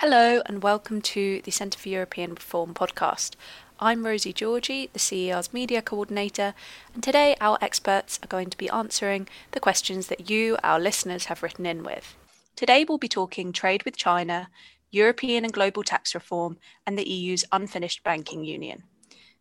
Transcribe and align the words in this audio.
Hello, 0.00 0.40
and 0.46 0.62
welcome 0.62 1.02
to 1.02 1.42
the 1.44 1.50
Centre 1.50 1.78
for 1.78 1.90
European 1.90 2.30
Reform 2.30 2.72
podcast. 2.72 3.36
I'm 3.78 4.06
Rosie 4.06 4.32
Georgie, 4.32 4.88
the 4.94 4.98
CER's 4.98 5.52
media 5.52 5.82
coordinator, 5.82 6.54
and 6.94 7.02
today 7.02 7.36
our 7.38 7.58
experts 7.60 8.18
are 8.22 8.26
going 8.26 8.48
to 8.48 8.56
be 8.56 8.70
answering 8.70 9.28
the 9.50 9.60
questions 9.60 10.06
that 10.06 10.30
you, 10.30 10.56
our 10.64 10.80
listeners, 10.80 11.26
have 11.26 11.42
written 11.42 11.66
in 11.66 11.82
with. 11.82 12.16
Today 12.56 12.82
we'll 12.88 12.96
be 12.96 13.08
talking 13.08 13.52
trade 13.52 13.84
with 13.84 13.94
China, 13.94 14.48
European 14.90 15.44
and 15.44 15.52
global 15.52 15.82
tax 15.82 16.14
reform, 16.14 16.56
and 16.86 16.98
the 16.98 17.06
EU's 17.06 17.44
unfinished 17.52 18.02
banking 18.02 18.42
union. 18.42 18.84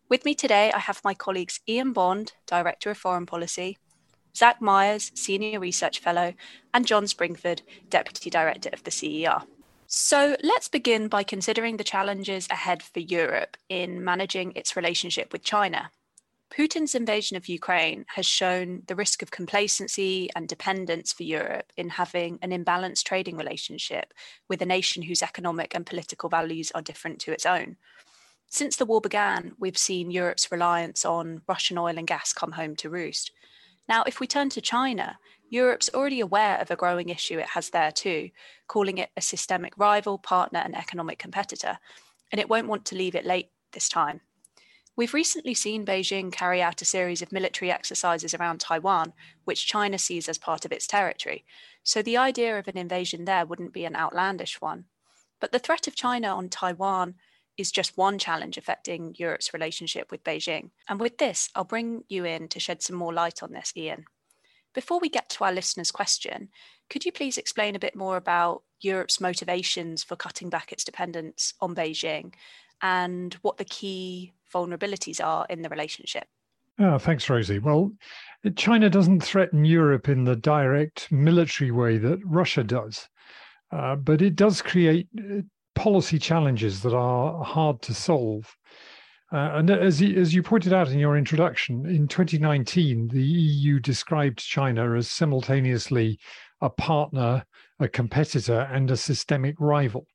With 0.09 0.25
me 0.25 0.35
today, 0.35 0.73
I 0.73 0.79
have 0.79 0.99
my 1.05 1.13
colleagues 1.13 1.61
Ian 1.69 1.93
Bond, 1.93 2.33
Director 2.45 2.91
of 2.91 2.97
Foreign 2.97 3.25
Policy, 3.25 3.77
Zach 4.35 4.61
Myers, 4.61 5.13
Senior 5.15 5.61
Research 5.61 5.99
Fellow, 5.99 6.33
and 6.73 6.85
John 6.85 7.05
Springford, 7.05 7.61
Deputy 7.89 8.29
Director 8.29 8.71
of 8.73 8.83
the 8.83 8.91
CER. 8.91 9.43
So 9.91 10.37
let's 10.43 10.67
begin 10.67 11.07
by 11.07 11.23
considering 11.23 11.77
the 11.77 11.83
challenges 11.83 12.47
ahead 12.51 12.83
for 12.83 12.99
Europe 12.99 13.57
in 13.69 14.03
managing 14.03 14.53
its 14.55 14.75
relationship 14.75 15.33
with 15.33 15.43
China. 15.43 15.89
Putin's 16.51 16.93
invasion 16.93 17.35
of 17.37 17.49
Ukraine 17.49 18.05
has 18.09 18.27
shown 18.27 18.83
the 18.85 18.95
risk 18.95 19.23
of 19.23 19.31
complacency 19.31 20.29
and 20.35 20.47
dependence 20.47 21.11
for 21.11 21.23
Europe 21.23 21.73
in 21.75 21.89
having 21.89 22.37
an 22.43 22.51
imbalanced 22.51 23.05
trading 23.05 23.35
relationship 23.35 24.13
with 24.47 24.61
a 24.61 24.65
nation 24.67 25.01
whose 25.01 25.23
economic 25.23 25.73
and 25.73 25.87
political 25.87 26.29
values 26.29 26.71
are 26.75 26.83
different 26.83 27.17
to 27.21 27.31
its 27.31 27.47
own. 27.47 27.75
Since 28.47 28.75
the 28.75 28.85
war 28.85 29.01
began, 29.01 29.53
we've 29.57 29.75
seen 29.75 30.11
Europe's 30.11 30.51
reliance 30.51 31.03
on 31.03 31.41
Russian 31.47 31.79
oil 31.79 31.97
and 31.97 32.05
gas 32.05 32.31
come 32.31 32.51
home 32.51 32.75
to 32.75 32.91
roost. 32.91 33.31
Now, 33.87 34.03
if 34.05 34.19
we 34.19 34.27
turn 34.27 34.49
to 34.49 34.61
China, 34.61 35.17
Europe's 35.49 35.89
already 35.93 36.19
aware 36.19 36.59
of 36.59 36.69
a 36.71 36.75
growing 36.75 37.09
issue 37.09 37.39
it 37.39 37.49
has 37.49 37.71
there 37.71 37.91
too, 37.91 38.29
calling 38.67 38.97
it 38.97 39.09
a 39.17 39.21
systemic 39.21 39.73
rival, 39.77 40.17
partner, 40.17 40.59
and 40.59 40.75
economic 40.75 41.17
competitor, 41.17 41.79
and 42.31 42.39
it 42.39 42.49
won't 42.49 42.67
want 42.67 42.85
to 42.85 42.95
leave 42.95 43.15
it 43.15 43.25
late 43.25 43.49
this 43.71 43.89
time. 43.89 44.21
We've 44.95 45.13
recently 45.13 45.53
seen 45.53 45.85
Beijing 45.85 46.31
carry 46.31 46.61
out 46.61 46.81
a 46.81 46.85
series 46.85 47.21
of 47.21 47.31
military 47.31 47.71
exercises 47.71 48.33
around 48.33 48.59
Taiwan, 48.59 49.13
which 49.45 49.65
China 49.65 49.97
sees 49.97 50.27
as 50.27 50.37
part 50.37 50.65
of 50.65 50.71
its 50.71 50.87
territory, 50.87 51.45
so 51.83 52.01
the 52.01 52.17
idea 52.17 52.59
of 52.59 52.67
an 52.67 52.77
invasion 52.77 53.25
there 53.25 53.45
wouldn't 53.45 53.73
be 53.73 53.85
an 53.85 53.95
outlandish 53.95 54.59
one. 54.61 54.85
But 55.39 55.51
the 55.51 55.59
threat 55.59 55.87
of 55.87 55.95
China 55.95 56.35
on 56.35 56.49
Taiwan 56.49 57.15
is 57.57 57.71
just 57.71 57.97
one 57.97 58.17
challenge 58.19 58.57
affecting 58.57 59.15
Europe's 59.17 59.53
relationship 59.53 60.11
with 60.11 60.23
Beijing. 60.23 60.71
And 60.87 60.99
with 60.99 61.17
this, 61.17 61.49
I'll 61.55 61.63
bring 61.63 62.03
you 62.07 62.25
in 62.25 62.47
to 62.49 62.59
shed 62.59 62.81
some 62.81 62.95
more 62.95 63.13
light 63.13 63.41
on 63.41 63.51
this, 63.51 63.73
Ian. 63.75 64.05
Before 64.73 64.99
we 64.99 65.09
get 65.09 65.29
to 65.29 65.43
our 65.43 65.51
listener's 65.51 65.91
question, 65.91 66.49
could 66.89 67.05
you 67.05 67.11
please 67.11 67.37
explain 67.37 67.75
a 67.75 67.79
bit 67.79 67.95
more 67.95 68.17
about 68.17 68.63
Europe's 68.81 69.19
motivations 69.19 70.03
for 70.03 70.15
cutting 70.15 70.49
back 70.49 70.71
its 70.71 70.83
dependence 70.83 71.53
on 71.59 71.75
Beijing 71.75 72.33
and 72.81 73.33
what 73.41 73.57
the 73.57 73.65
key 73.65 74.33
vulnerabilities 74.53 75.23
are 75.23 75.45
in 75.49 75.61
the 75.61 75.69
relationship? 75.69 76.27
Oh, 76.79 76.97
thanks, 76.97 77.29
Rosie. 77.29 77.59
Well, 77.59 77.91
China 78.55 78.89
doesn't 78.89 79.21
threaten 79.21 79.65
Europe 79.65 80.07
in 80.07 80.23
the 80.23 80.35
direct 80.35 81.11
military 81.11 81.71
way 81.71 81.97
that 81.97 82.21
Russia 82.23 82.63
does, 82.63 83.09
uh, 83.71 83.97
but 83.97 84.21
it 84.21 84.35
does 84.35 84.61
create 84.61 85.09
uh, 85.19 85.41
policy 85.75 86.17
challenges 86.17 86.81
that 86.81 86.93
are 86.93 87.43
hard 87.43 87.81
to 87.81 87.93
solve. 87.93 88.55
Uh, 89.31 89.51
and 89.53 89.69
as 89.69 90.01
you, 90.01 90.19
as 90.19 90.33
you 90.33 90.41
pointed 90.41 90.73
out 90.73 90.89
in 90.89 90.97
your 90.97 91.15
introduction, 91.15 91.85
in 91.85 92.07
2019, 92.07 93.09
the 93.09 93.21
EU 93.21 93.79
described 93.79 94.39
China 94.39 94.95
as 94.95 95.07
simultaneously 95.07 96.19
a 96.61 96.69
partner, 96.69 97.45
a 97.79 97.87
competitor, 97.87 98.67
and 98.71 98.89
a 98.89 98.97
systemic 98.97 99.55
rival. 99.59 100.07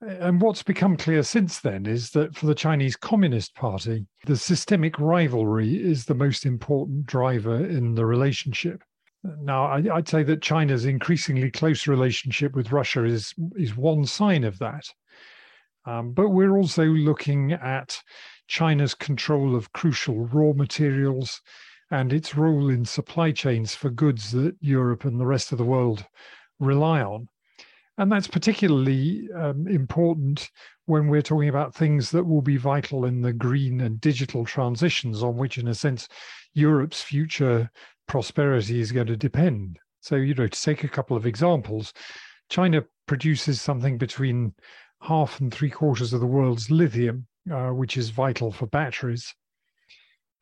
And 0.00 0.40
what's 0.40 0.62
become 0.62 0.96
clear 0.96 1.22
since 1.22 1.60
then 1.60 1.86
is 1.86 2.10
that 2.10 2.34
for 2.34 2.46
the 2.46 2.54
Chinese 2.54 2.96
Communist 2.96 3.54
Party, 3.54 4.06
the 4.26 4.36
systemic 4.36 4.98
rivalry 4.98 5.76
is 5.76 6.04
the 6.04 6.14
most 6.14 6.44
important 6.44 7.06
driver 7.06 7.64
in 7.64 7.94
the 7.94 8.04
relationship. 8.04 8.82
Now, 9.40 9.64
I, 9.66 9.80
would 9.80 10.08
say 10.08 10.22
that 10.24 10.42
China's 10.42 10.84
increasingly 10.84 11.50
close 11.50 11.86
relationship 11.86 12.54
with 12.54 12.72
Russia 12.72 13.04
is, 13.04 13.34
is 13.56 13.76
one 13.76 14.04
sign 14.04 14.44
of 14.44 14.58
that. 14.58 14.84
Um, 15.86 16.12
but 16.12 16.30
we're 16.30 16.56
also 16.56 16.84
looking 16.84 17.52
at 17.52 18.00
China's 18.46 18.94
control 18.94 19.54
of 19.54 19.72
crucial 19.72 20.26
raw 20.26 20.52
materials 20.52 21.40
and 21.90 22.12
its 22.12 22.34
role 22.34 22.70
in 22.70 22.84
supply 22.84 23.30
chains 23.30 23.74
for 23.74 23.90
goods 23.90 24.32
that 24.32 24.56
Europe 24.60 25.04
and 25.04 25.20
the 25.20 25.26
rest 25.26 25.52
of 25.52 25.58
the 25.58 25.64
world 25.64 26.04
rely 26.58 27.02
on. 27.02 27.28
And 27.96 28.10
that's 28.10 28.26
particularly 28.26 29.28
um, 29.36 29.68
important 29.68 30.50
when 30.86 31.06
we're 31.06 31.22
talking 31.22 31.48
about 31.48 31.74
things 31.74 32.10
that 32.10 32.24
will 32.24 32.42
be 32.42 32.56
vital 32.56 33.04
in 33.04 33.22
the 33.22 33.32
green 33.32 33.80
and 33.82 34.00
digital 34.00 34.44
transitions 34.44 35.22
on 35.22 35.36
which, 35.36 35.58
in 35.58 35.68
a 35.68 35.74
sense, 35.74 36.08
Europe's 36.54 37.02
future 37.02 37.70
prosperity 38.08 38.80
is 38.80 38.92
going 38.92 39.06
to 39.06 39.16
depend. 39.16 39.78
So, 40.00 40.16
you 40.16 40.34
know, 40.34 40.48
to 40.48 40.60
take 40.60 40.84
a 40.84 40.88
couple 40.88 41.16
of 41.16 41.26
examples, 41.26 41.92
China 42.50 42.84
produces 43.06 43.60
something 43.60 43.96
between 43.96 44.52
half 45.04 45.40
and 45.40 45.52
three 45.52 45.70
quarters 45.70 46.12
of 46.12 46.20
the 46.20 46.26
world's 46.26 46.70
lithium, 46.70 47.26
uh, 47.52 47.68
which 47.68 47.96
is 47.96 48.10
vital 48.10 48.50
for 48.50 48.66
batteries. 48.66 49.34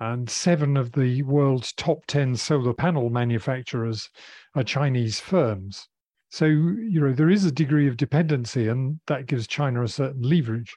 And 0.01 0.29
seven 0.29 0.77
of 0.77 0.93
the 0.93 1.23
world's 1.23 1.73
top 1.73 2.07
10 2.07 2.37
solar 2.37 2.73
panel 2.73 3.11
manufacturers 3.11 4.09
are 4.55 4.65
Chinese 4.65 5.21
firms. 5.21 5.89
So, 6.31 6.47
you 6.47 7.01
know, 7.01 7.13
there 7.13 7.31
is 7.31 7.45
a 7.45 7.53
degree 7.53 7.87
of 7.87 7.97
dependency, 7.97 8.69
and 8.69 9.01
that 9.07 9.27
gives 9.27 9.47
China 9.47 9.83
a 9.83 9.89
certain 9.89 10.23
leverage. 10.23 10.75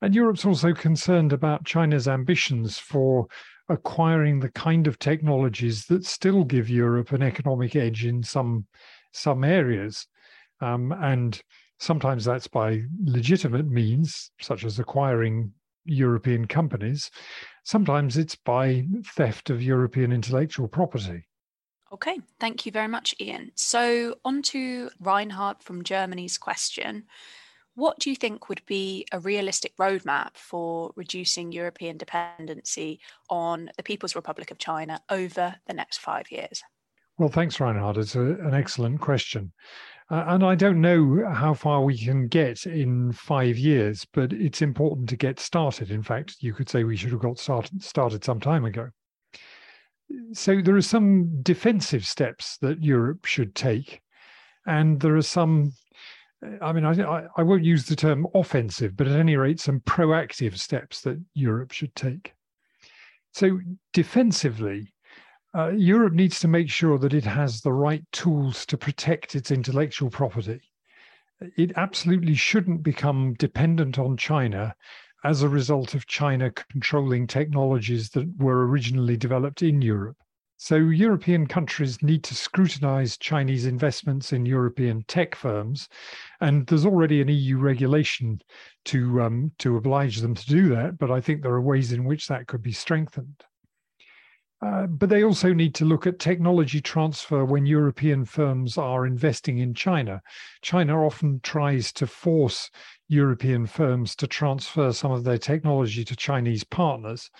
And 0.00 0.14
Europe's 0.14 0.44
also 0.44 0.72
concerned 0.72 1.32
about 1.32 1.64
China's 1.64 2.06
ambitions 2.06 2.78
for 2.78 3.26
acquiring 3.68 4.40
the 4.40 4.50
kind 4.50 4.86
of 4.86 4.98
technologies 4.98 5.86
that 5.86 6.04
still 6.04 6.44
give 6.44 6.70
Europe 6.70 7.12
an 7.12 7.22
economic 7.22 7.74
edge 7.74 8.04
in 8.04 8.22
some 8.22 8.66
some 9.12 9.42
areas. 9.44 10.06
Um, 10.60 10.92
and 10.92 11.42
Sometimes 11.78 12.24
that's 12.24 12.48
by 12.48 12.82
legitimate 13.04 13.66
means, 13.66 14.30
such 14.40 14.64
as 14.64 14.78
acquiring 14.78 15.52
European 15.84 16.46
companies. 16.46 17.10
Sometimes 17.64 18.16
it's 18.16 18.34
by 18.34 18.86
theft 19.14 19.50
of 19.50 19.62
European 19.62 20.12
intellectual 20.12 20.68
property. 20.68 21.26
Okay, 21.92 22.18
thank 22.40 22.66
you 22.66 22.72
very 22.72 22.88
much, 22.88 23.14
Ian. 23.20 23.52
So, 23.54 24.16
on 24.24 24.42
to 24.42 24.90
Reinhard 25.00 25.62
from 25.62 25.84
Germany's 25.84 26.36
question. 26.36 27.04
What 27.74 27.98
do 27.98 28.10
you 28.10 28.16
think 28.16 28.48
would 28.48 28.64
be 28.66 29.06
a 29.12 29.20
realistic 29.20 29.76
roadmap 29.76 30.36
for 30.36 30.92
reducing 30.96 31.52
European 31.52 31.98
dependency 31.98 33.00
on 33.28 33.70
the 33.76 33.82
People's 33.82 34.16
Republic 34.16 34.50
of 34.50 34.58
China 34.58 35.00
over 35.10 35.56
the 35.66 35.74
next 35.74 35.98
five 35.98 36.32
years? 36.32 36.62
Well, 37.18 37.30
thanks, 37.30 37.60
Reinhard. 37.60 37.96
It's 37.96 38.14
a, 38.14 38.20
an 38.20 38.54
excellent 38.54 39.00
question. 39.00 39.52
Uh, 40.10 40.24
and 40.28 40.44
I 40.44 40.54
don't 40.54 40.80
know 40.80 41.24
how 41.32 41.54
far 41.54 41.82
we 41.82 41.98
can 41.98 42.28
get 42.28 42.64
in 42.66 43.10
five 43.12 43.56
years, 43.56 44.06
but 44.12 44.32
it's 44.32 44.62
important 44.62 45.08
to 45.08 45.16
get 45.16 45.40
started. 45.40 45.90
In 45.90 46.02
fact, 46.02 46.36
you 46.40 46.52
could 46.52 46.68
say 46.68 46.84
we 46.84 46.96
should 46.96 47.10
have 47.10 47.20
got 47.20 47.38
started, 47.38 47.82
started 47.82 48.22
some 48.22 48.38
time 48.38 48.64
ago. 48.64 48.90
So 50.32 50.60
there 50.60 50.76
are 50.76 50.82
some 50.82 51.42
defensive 51.42 52.06
steps 52.06 52.58
that 52.58 52.84
Europe 52.84 53.24
should 53.24 53.56
take, 53.56 54.00
and 54.64 55.00
there 55.00 55.16
are 55.16 55.22
some. 55.22 55.72
I 56.60 56.72
mean, 56.72 56.84
I, 56.84 57.26
I 57.36 57.42
won't 57.42 57.64
use 57.64 57.86
the 57.86 57.96
term 57.96 58.26
offensive, 58.34 58.96
but 58.96 59.08
at 59.08 59.18
any 59.18 59.36
rate, 59.36 59.58
some 59.58 59.80
proactive 59.80 60.58
steps 60.58 61.00
that 61.00 61.20
Europe 61.34 61.72
should 61.72 61.94
take. 61.96 62.34
So, 63.32 63.58
defensively, 63.92 64.92
uh, 65.56 65.70
Europe 65.70 66.12
needs 66.12 66.38
to 66.40 66.48
make 66.48 66.68
sure 66.68 66.98
that 66.98 67.14
it 67.14 67.24
has 67.24 67.62
the 67.62 67.72
right 67.72 68.04
tools 68.12 68.66
to 68.66 68.76
protect 68.76 69.34
its 69.34 69.50
intellectual 69.50 70.10
property. 70.10 70.60
It 71.56 71.72
absolutely 71.76 72.34
shouldn't 72.34 72.82
become 72.82 73.34
dependent 73.34 73.98
on 73.98 74.18
China 74.18 74.74
as 75.24 75.42
a 75.42 75.48
result 75.48 75.94
of 75.94 76.06
China 76.06 76.50
controlling 76.50 77.26
technologies 77.26 78.10
that 78.10 78.28
were 78.36 78.66
originally 78.66 79.16
developed 79.16 79.62
in 79.62 79.80
Europe. 79.80 80.18
So, 80.58 80.76
European 80.76 81.46
countries 81.46 82.02
need 82.02 82.22
to 82.24 82.34
scrutinize 82.34 83.18
Chinese 83.18 83.66
investments 83.66 84.32
in 84.32 84.46
European 84.46 85.04
tech 85.06 85.34
firms. 85.34 85.88
And 86.40 86.66
there's 86.66 86.86
already 86.86 87.20
an 87.20 87.28
EU 87.28 87.58
regulation 87.58 88.40
to, 88.86 89.22
um, 89.22 89.52
to 89.58 89.76
oblige 89.76 90.18
them 90.18 90.34
to 90.34 90.46
do 90.46 90.68
that. 90.70 90.98
But 90.98 91.10
I 91.10 91.20
think 91.20 91.42
there 91.42 91.52
are 91.52 91.60
ways 91.60 91.92
in 91.92 92.04
which 92.04 92.28
that 92.28 92.46
could 92.46 92.62
be 92.62 92.72
strengthened. 92.72 93.44
Uh, 94.62 94.86
but 94.86 95.10
they 95.10 95.22
also 95.22 95.52
need 95.52 95.74
to 95.74 95.84
look 95.84 96.06
at 96.06 96.18
technology 96.18 96.80
transfer 96.80 97.44
when 97.44 97.66
European 97.66 98.24
firms 98.24 98.78
are 98.78 99.06
investing 99.06 99.58
in 99.58 99.74
China. 99.74 100.22
China 100.62 101.04
often 101.04 101.40
tries 101.42 101.92
to 101.92 102.06
force 102.06 102.70
European 103.08 103.66
firms 103.66 104.16
to 104.16 104.26
transfer 104.26 104.92
some 104.92 105.12
of 105.12 105.24
their 105.24 105.38
technology 105.38 106.04
to 106.04 106.16
Chinese 106.16 106.64
partners. 106.64 107.30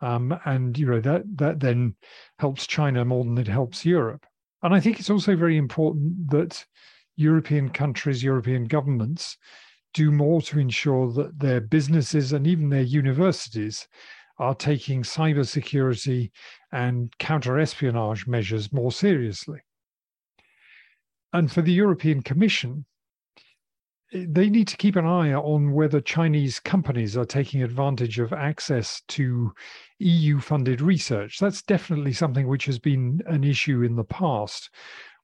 Um, 0.00 0.36
and 0.46 0.76
you 0.76 0.86
know 0.86 1.00
that 1.00 1.22
that 1.36 1.60
then 1.60 1.94
helps 2.38 2.66
China 2.66 3.04
more 3.04 3.24
than 3.24 3.38
it 3.38 3.46
helps 3.46 3.84
Europe. 3.84 4.26
And 4.62 4.74
I 4.74 4.80
think 4.80 4.98
it's 4.98 5.10
also 5.10 5.36
very 5.36 5.56
important 5.56 6.30
that 6.30 6.64
European 7.16 7.68
countries, 7.68 8.24
European 8.24 8.64
governments, 8.64 9.36
do 9.92 10.10
more 10.10 10.40
to 10.42 10.58
ensure 10.58 11.12
that 11.12 11.38
their 11.38 11.60
businesses 11.60 12.32
and 12.32 12.46
even 12.46 12.70
their 12.70 12.82
universities 12.82 13.86
are 14.38 14.54
taking 14.54 15.02
cybersecurity 15.02 16.30
and 16.72 17.16
counter 17.18 17.58
espionage 17.58 18.26
measures 18.26 18.72
more 18.72 18.92
seriously. 18.92 19.60
And 21.32 21.50
for 21.50 21.62
the 21.62 21.72
European 21.72 22.22
Commission, 22.22 22.84
they 24.12 24.50
need 24.50 24.68
to 24.68 24.76
keep 24.76 24.96
an 24.96 25.06
eye 25.06 25.32
on 25.32 25.72
whether 25.72 26.00
Chinese 26.00 26.60
companies 26.60 27.16
are 27.16 27.24
taking 27.24 27.62
advantage 27.62 28.18
of 28.18 28.32
access 28.32 29.00
to 29.08 29.52
EU 30.00 30.38
funded 30.38 30.82
research. 30.82 31.38
That's 31.38 31.62
definitely 31.62 32.12
something 32.12 32.46
which 32.46 32.66
has 32.66 32.78
been 32.78 33.22
an 33.26 33.42
issue 33.42 33.82
in 33.82 33.96
the 33.96 34.04
past, 34.04 34.68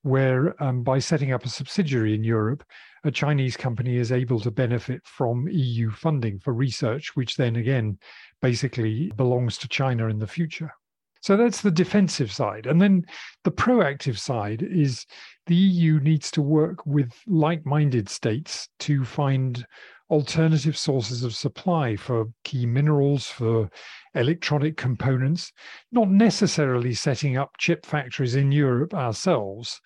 where 0.02 0.60
um, 0.62 0.82
by 0.82 1.00
setting 1.00 1.32
up 1.32 1.44
a 1.44 1.50
subsidiary 1.50 2.14
in 2.14 2.25
Europe, 2.25 2.64
a 3.05 3.10
Chinese 3.10 3.56
company 3.56 3.96
is 3.96 4.10
able 4.10 4.40
to 4.40 4.50
benefit 4.50 5.06
from 5.06 5.46
EU 5.49 5.90
funding 5.90 6.38
for 6.38 6.55
research, 6.55 7.14
which 7.14 7.37
then 7.37 7.56
again 7.56 7.99
basically 8.40 9.11
belongs 9.17 9.58
to 9.58 9.69
China 9.69 10.08
in 10.08 10.19
the 10.19 10.26
future. 10.26 10.73
So 11.20 11.37
that's 11.37 11.62
the 11.62 11.70
defensive 11.70 12.31
side. 12.31 12.67
And 12.67 12.81
then 12.81 13.05
the 13.44 13.50
proactive 13.50 14.19
side 14.19 14.62
is 14.62 15.05
the 15.46 15.56
EU 15.56 15.99
needs 16.00 16.31
to 16.32 16.43
work 16.43 16.87
with 16.87 17.12
like 17.26 17.67
minded 17.67 18.08
states 18.08 18.69
to 18.81 19.05
find 19.05 19.67
alternative 20.11 20.76
sources 20.76 21.23
of 21.23 21.35
supply 21.35 21.96
for 21.96 22.26
key 22.44 22.67
minerals, 22.67 23.26
for 23.26 23.69
electronic 24.14 24.76
components, 24.76 25.52
not 25.93 26.08
necessarily 26.08 26.94
setting 26.94 27.37
up 27.37 27.50
chip 27.58 27.84
factories 27.84 28.34
in 28.34 28.50
Europe 28.50 28.94
ourselves, 28.94 29.81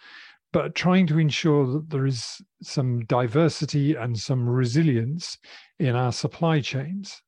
but 0.52 0.74
trying 0.74 1.06
to 1.06 1.18
ensure 1.18 1.66
that 1.66 1.90
there 1.90 2.06
is 2.06 2.40
some 2.62 3.04
diversity 3.06 3.94
and 3.94 4.18
some 4.18 4.48
resilience 4.48 5.38
in 5.78 5.96
our 5.96 6.12
supply 6.12 6.60
chains. 6.60 7.22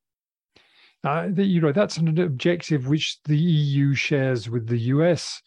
Uh, 1.04 1.28
you 1.36 1.60
know 1.60 1.72
that's 1.72 1.98
an 1.98 2.18
objective 2.18 2.88
which 2.88 3.18
the 3.24 3.36
EU 3.36 3.94
shares 3.94 4.48
with 4.48 4.66
the 4.66 4.78
US, 4.78 5.42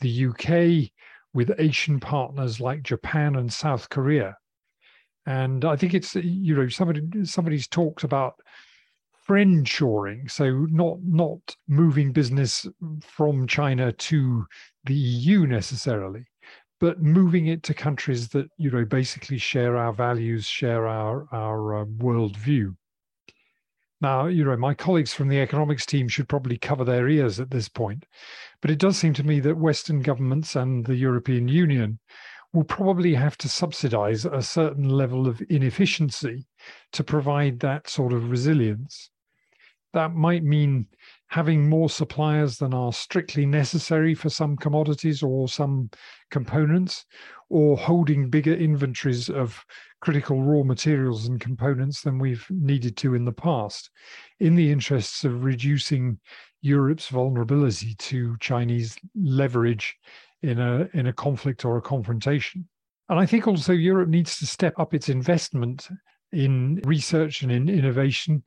the 0.00 0.26
UK, 0.26 0.90
with 1.34 1.52
Asian 1.58 2.00
partners 2.00 2.60
like 2.60 2.82
Japan 2.82 3.36
and 3.36 3.52
South 3.52 3.90
Korea. 3.90 4.36
And 5.26 5.64
I 5.64 5.76
think 5.76 5.94
it's 5.94 6.14
you 6.14 6.56
know 6.56 6.68
somebody 6.68 7.02
somebody's 7.24 7.68
talked 7.68 8.04
about 8.04 8.34
friend 9.24 9.68
shoring, 9.68 10.28
so 10.28 10.66
not 10.70 10.98
not 11.04 11.56
moving 11.68 12.12
business 12.12 12.66
from 13.02 13.46
China 13.46 13.92
to 13.92 14.46
the 14.84 14.94
EU 14.94 15.46
necessarily, 15.46 16.24
but 16.80 17.02
moving 17.02 17.46
it 17.46 17.62
to 17.64 17.74
countries 17.74 18.28
that 18.30 18.48
you 18.56 18.70
know 18.70 18.84
basically 18.84 19.38
share 19.38 19.76
our 19.76 19.92
values, 19.92 20.46
share 20.46 20.88
our 20.88 21.26
our 21.32 21.82
uh, 21.82 21.84
worldview. 21.84 22.74
Now, 24.02 24.26
you 24.26 24.44
know, 24.44 24.56
my 24.56 24.74
colleagues 24.74 25.14
from 25.14 25.28
the 25.28 25.38
economics 25.38 25.86
team 25.86 26.08
should 26.08 26.28
probably 26.28 26.58
cover 26.58 26.84
their 26.84 27.08
ears 27.08 27.38
at 27.38 27.52
this 27.52 27.68
point, 27.68 28.04
but 28.60 28.68
it 28.68 28.80
does 28.80 28.98
seem 28.98 29.14
to 29.14 29.22
me 29.22 29.38
that 29.38 29.56
Western 29.56 30.02
governments 30.02 30.56
and 30.56 30.84
the 30.84 30.96
European 30.96 31.46
Union 31.46 32.00
will 32.52 32.64
probably 32.64 33.14
have 33.14 33.38
to 33.38 33.48
subsidize 33.48 34.24
a 34.24 34.42
certain 34.42 34.88
level 34.88 35.28
of 35.28 35.40
inefficiency 35.48 36.44
to 36.90 37.04
provide 37.04 37.60
that 37.60 37.88
sort 37.88 38.12
of 38.12 38.28
resilience. 38.28 39.10
That 39.92 40.14
might 40.14 40.42
mean 40.42 40.88
having 41.28 41.68
more 41.68 41.88
suppliers 41.88 42.58
than 42.58 42.74
are 42.74 42.92
strictly 42.92 43.46
necessary 43.46 44.16
for 44.16 44.30
some 44.30 44.56
commodities 44.56 45.22
or 45.22 45.46
some 45.46 45.90
components, 46.28 47.06
or 47.50 47.76
holding 47.76 48.30
bigger 48.30 48.54
inventories 48.54 49.30
of 49.30 49.64
critical 50.02 50.42
raw 50.42 50.64
materials 50.64 51.28
and 51.28 51.40
components 51.40 52.02
than 52.02 52.18
we've 52.18 52.44
needed 52.50 52.96
to 52.96 53.14
in 53.14 53.24
the 53.24 53.32
past, 53.32 53.88
in 54.40 54.56
the 54.56 54.70
interests 54.70 55.24
of 55.24 55.44
reducing 55.44 56.18
Europe's 56.60 57.08
vulnerability 57.08 57.94
to 57.94 58.36
Chinese 58.40 58.96
leverage 59.14 59.96
in 60.42 60.58
a 60.58 60.88
in 60.92 61.06
a 61.06 61.12
conflict 61.12 61.64
or 61.64 61.76
a 61.76 61.82
confrontation. 61.82 62.68
And 63.08 63.20
I 63.20 63.26
think 63.26 63.46
also 63.46 63.72
Europe 63.72 64.08
needs 64.08 64.38
to 64.38 64.46
step 64.46 64.74
up 64.78 64.92
its 64.92 65.08
investment 65.08 65.88
in 66.32 66.80
research 66.84 67.42
and 67.42 67.52
in 67.52 67.68
innovation, 67.68 68.42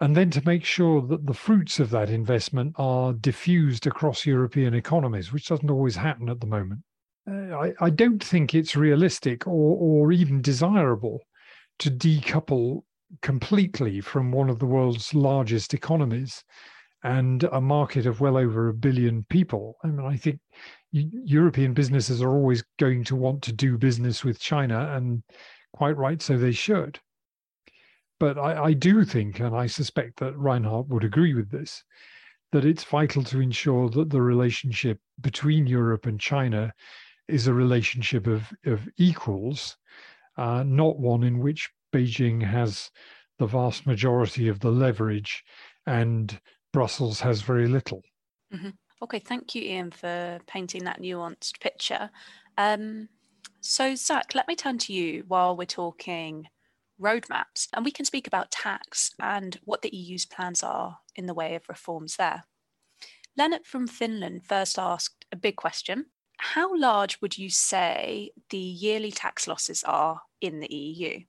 and 0.00 0.16
then 0.16 0.30
to 0.30 0.42
make 0.44 0.64
sure 0.64 1.02
that 1.08 1.26
the 1.26 1.34
fruits 1.34 1.80
of 1.80 1.90
that 1.90 2.10
investment 2.10 2.74
are 2.76 3.14
diffused 3.14 3.86
across 3.86 4.26
European 4.26 4.74
economies, 4.74 5.32
which 5.32 5.48
doesn't 5.48 5.70
always 5.70 5.96
happen 5.96 6.28
at 6.28 6.40
the 6.40 6.46
moment. 6.46 6.82
Uh, 7.28 7.54
I, 7.54 7.72
I 7.80 7.90
don't 7.90 8.22
think 8.22 8.54
it's 8.54 8.76
realistic 8.76 9.46
or, 9.46 9.76
or 9.76 10.12
even 10.12 10.42
desirable 10.42 11.20
to 11.80 11.90
decouple 11.90 12.82
completely 13.22 14.00
from 14.00 14.30
one 14.30 14.48
of 14.48 14.58
the 14.58 14.66
world's 14.66 15.14
largest 15.14 15.74
economies 15.74 16.44
and 17.02 17.44
a 17.44 17.60
market 17.60 18.06
of 18.06 18.20
well 18.20 18.36
over 18.36 18.68
a 18.68 18.74
billion 18.74 19.24
people. 19.30 19.76
I 19.82 19.88
mean, 19.88 20.06
I 20.06 20.16
think 20.16 20.38
European 20.92 21.72
businesses 21.72 22.20
are 22.20 22.30
always 22.30 22.62
going 22.78 23.04
to 23.04 23.16
want 23.16 23.42
to 23.42 23.52
do 23.52 23.78
business 23.78 24.24
with 24.24 24.38
China, 24.38 24.92
and 24.94 25.22
quite 25.72 25.96
right, 25.96 26.20
so 26.20 26.36
they 26.36 26.52
should. 26.52 26.98
But 28.18 28.38
I, 28.38 28.64
I 28.64 28.72
do 28.74 29.04
think, 29.04 29.40
and 29.40 29.56
I 29.56 29.66
suspect 29.66 30.18
that 30.18 30.36
Reinhard 30.36 30.90
would 30.90 31.04
agree 31.04 31.32
with 31.32 31.50
this, 31.50 31.82
that 32.52 32.66
it's 32.66 32.84
vital 32.84 33.22
to 33.24 33.40
ensure 33.40 33.88
that 33.90 34.10
the 34.10 34.20
relationship 34.20 34.98
between 35.20 35.66
Europe 35.66 36.06
and 36.06 36.20
China 36.20 36.72
is 37.30 37.46
a 37.46 37.54
relationship 37.54 38.26
of, 38.26 38.52
of 38.66 38.88
equals, 38.96 39.76
uh, 40.36 40.62
not 40.64 40.98
one 40.98 41.22
in 41.22 41.38
which 41.38 41.70
Beijing 41.92 42.42
has 42.42 42.90
the 43.38 43.46
vast 43.46 43.86
majority 43.86 44.48
of 44.48 44.60
the 44.60 44.70
leverage 44.70 45.44
and 45.86 46.40
Brussels 46.72 47.20
has 47.20 47.42
very 47.42 47.66
little. 47.66 48.02
Mm-hmm. 48.54 48.70
Okay, 49.02 49.18
thank 49.18 49.54
you, 49.54 49.62
Ian, 49.62 49.90
for 49.90 50.38
painting 50.46 50.84
that 50.84 51.00
nuanced 51.00 51.58
picture. 51.60 52.10
Um, 52.58 53.08
so, 53.60 53.94
Zach, 53.94 54.34
let 54.34 54.46
me 54.46 54.54
turn 54.54 54.78
to 54.78 54.92
you 54.92 55.24
while 55.26 55.56
we're 55.56 55.64
talking 55.64 56.48
roadmaps, 57.00 57.68
and 57.72 57.84
we 57.84 57.90
can 57.90 58.04
speak 58.04 58.26
about 58.26 58.50
tax 58.50 59.12
and 59.18 59.58
what 59.64 59.80
the 59.82 59.94
EU's 59.94 60.26
plans 60.26 60.62
are 60.62 60.98
in 61.16 61.26
the 61.26 61.34
way 61.34 61.54
of 61.54 61.68
reforms 61.68 62.16
there. 62.16 62.44
Leonard 63.36 63.64
from 63.64 63.86
Finland 63.86 64.44
first 64.44 64.78
asked 64.78 65.24
a 65.32 65.36
big 65.36 65.56
question 65.56 66.06
how 66.40 66.76
large 66.76 67.20
would 67.20 67.36
you 67.36 67.50
say 67.50 68.30
the 68.48 68.58
yearly 68.58 69.12
tax 69.12 69.46
losses 69.46 69.84
are 69.84 70.22
in 70.40 70.60
the 70.60 70.74
EU? 70.74 71.20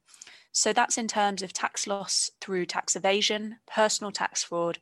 So 0.53 0.73
that's 0.73 0.97
in 0.97 1.07
terms 1.07 1.41
of 1.41 1.53
tax 1.53 1.85
loss 1.85 2.31
through 2.39 2.65
tax 2.65 2.95
evasion, 2.95 3.57
personal 3.67 4.11
tax 4.11 4.43
fraud, 4.43 4.79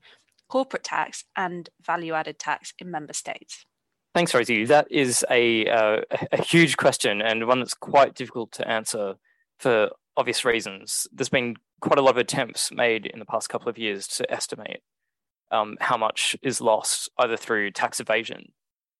corporate 0.47 0.83
tax, 0.83 1.25
and 1.35 1.69
value 1.81 2.13
added 2.13 2.39
tax 2.39 2.73
in 2.79 2.91
member 2.91 3.13
states. 3.13 3.65
Thanks, 4.13 4.33
Rosie. 4.33 4.65
That 4.65 4.91
is 4.91 5.25
a, 5.29 5.67
uh, 5.67 6.01
a 6.31 6.41
huge 6.41 6.77
question 6.77 7.21
and 7.21 7.47
one 7.47 7.59
that's 7.59 7.73
quite 7.73 8.15
difficult 8.15 8.51
to 8.53 8.67
answer 8.67 9.15
for 9.57 9.89
obvious 10.15 10.45
reasons. 10.45 11.07
There's 11.11 11.29
been 11.29 11.55
quite 11.81 11.99
a 11.99 12.01
lot 12.01 12.11
of 12.11 12.17
attempts 12.17 12.71
made 12.71 13.05
in 13.05 13.19
the 13.19 13.25
past 13.25 13.49
couple 13.49 13.69
of 13.69 13.77
years 13.77 14.07
to 14.07 14.31
estimate 14.31 14.81
um, 15.51 15.77
how 15.79 15.97
much 15.97 16.35
is 16.43 16.61
lost 16.61 17.09
either 17.17 17.37
through 17.37 17.71
tax 17.71 17.99
evasion 17.99 18.51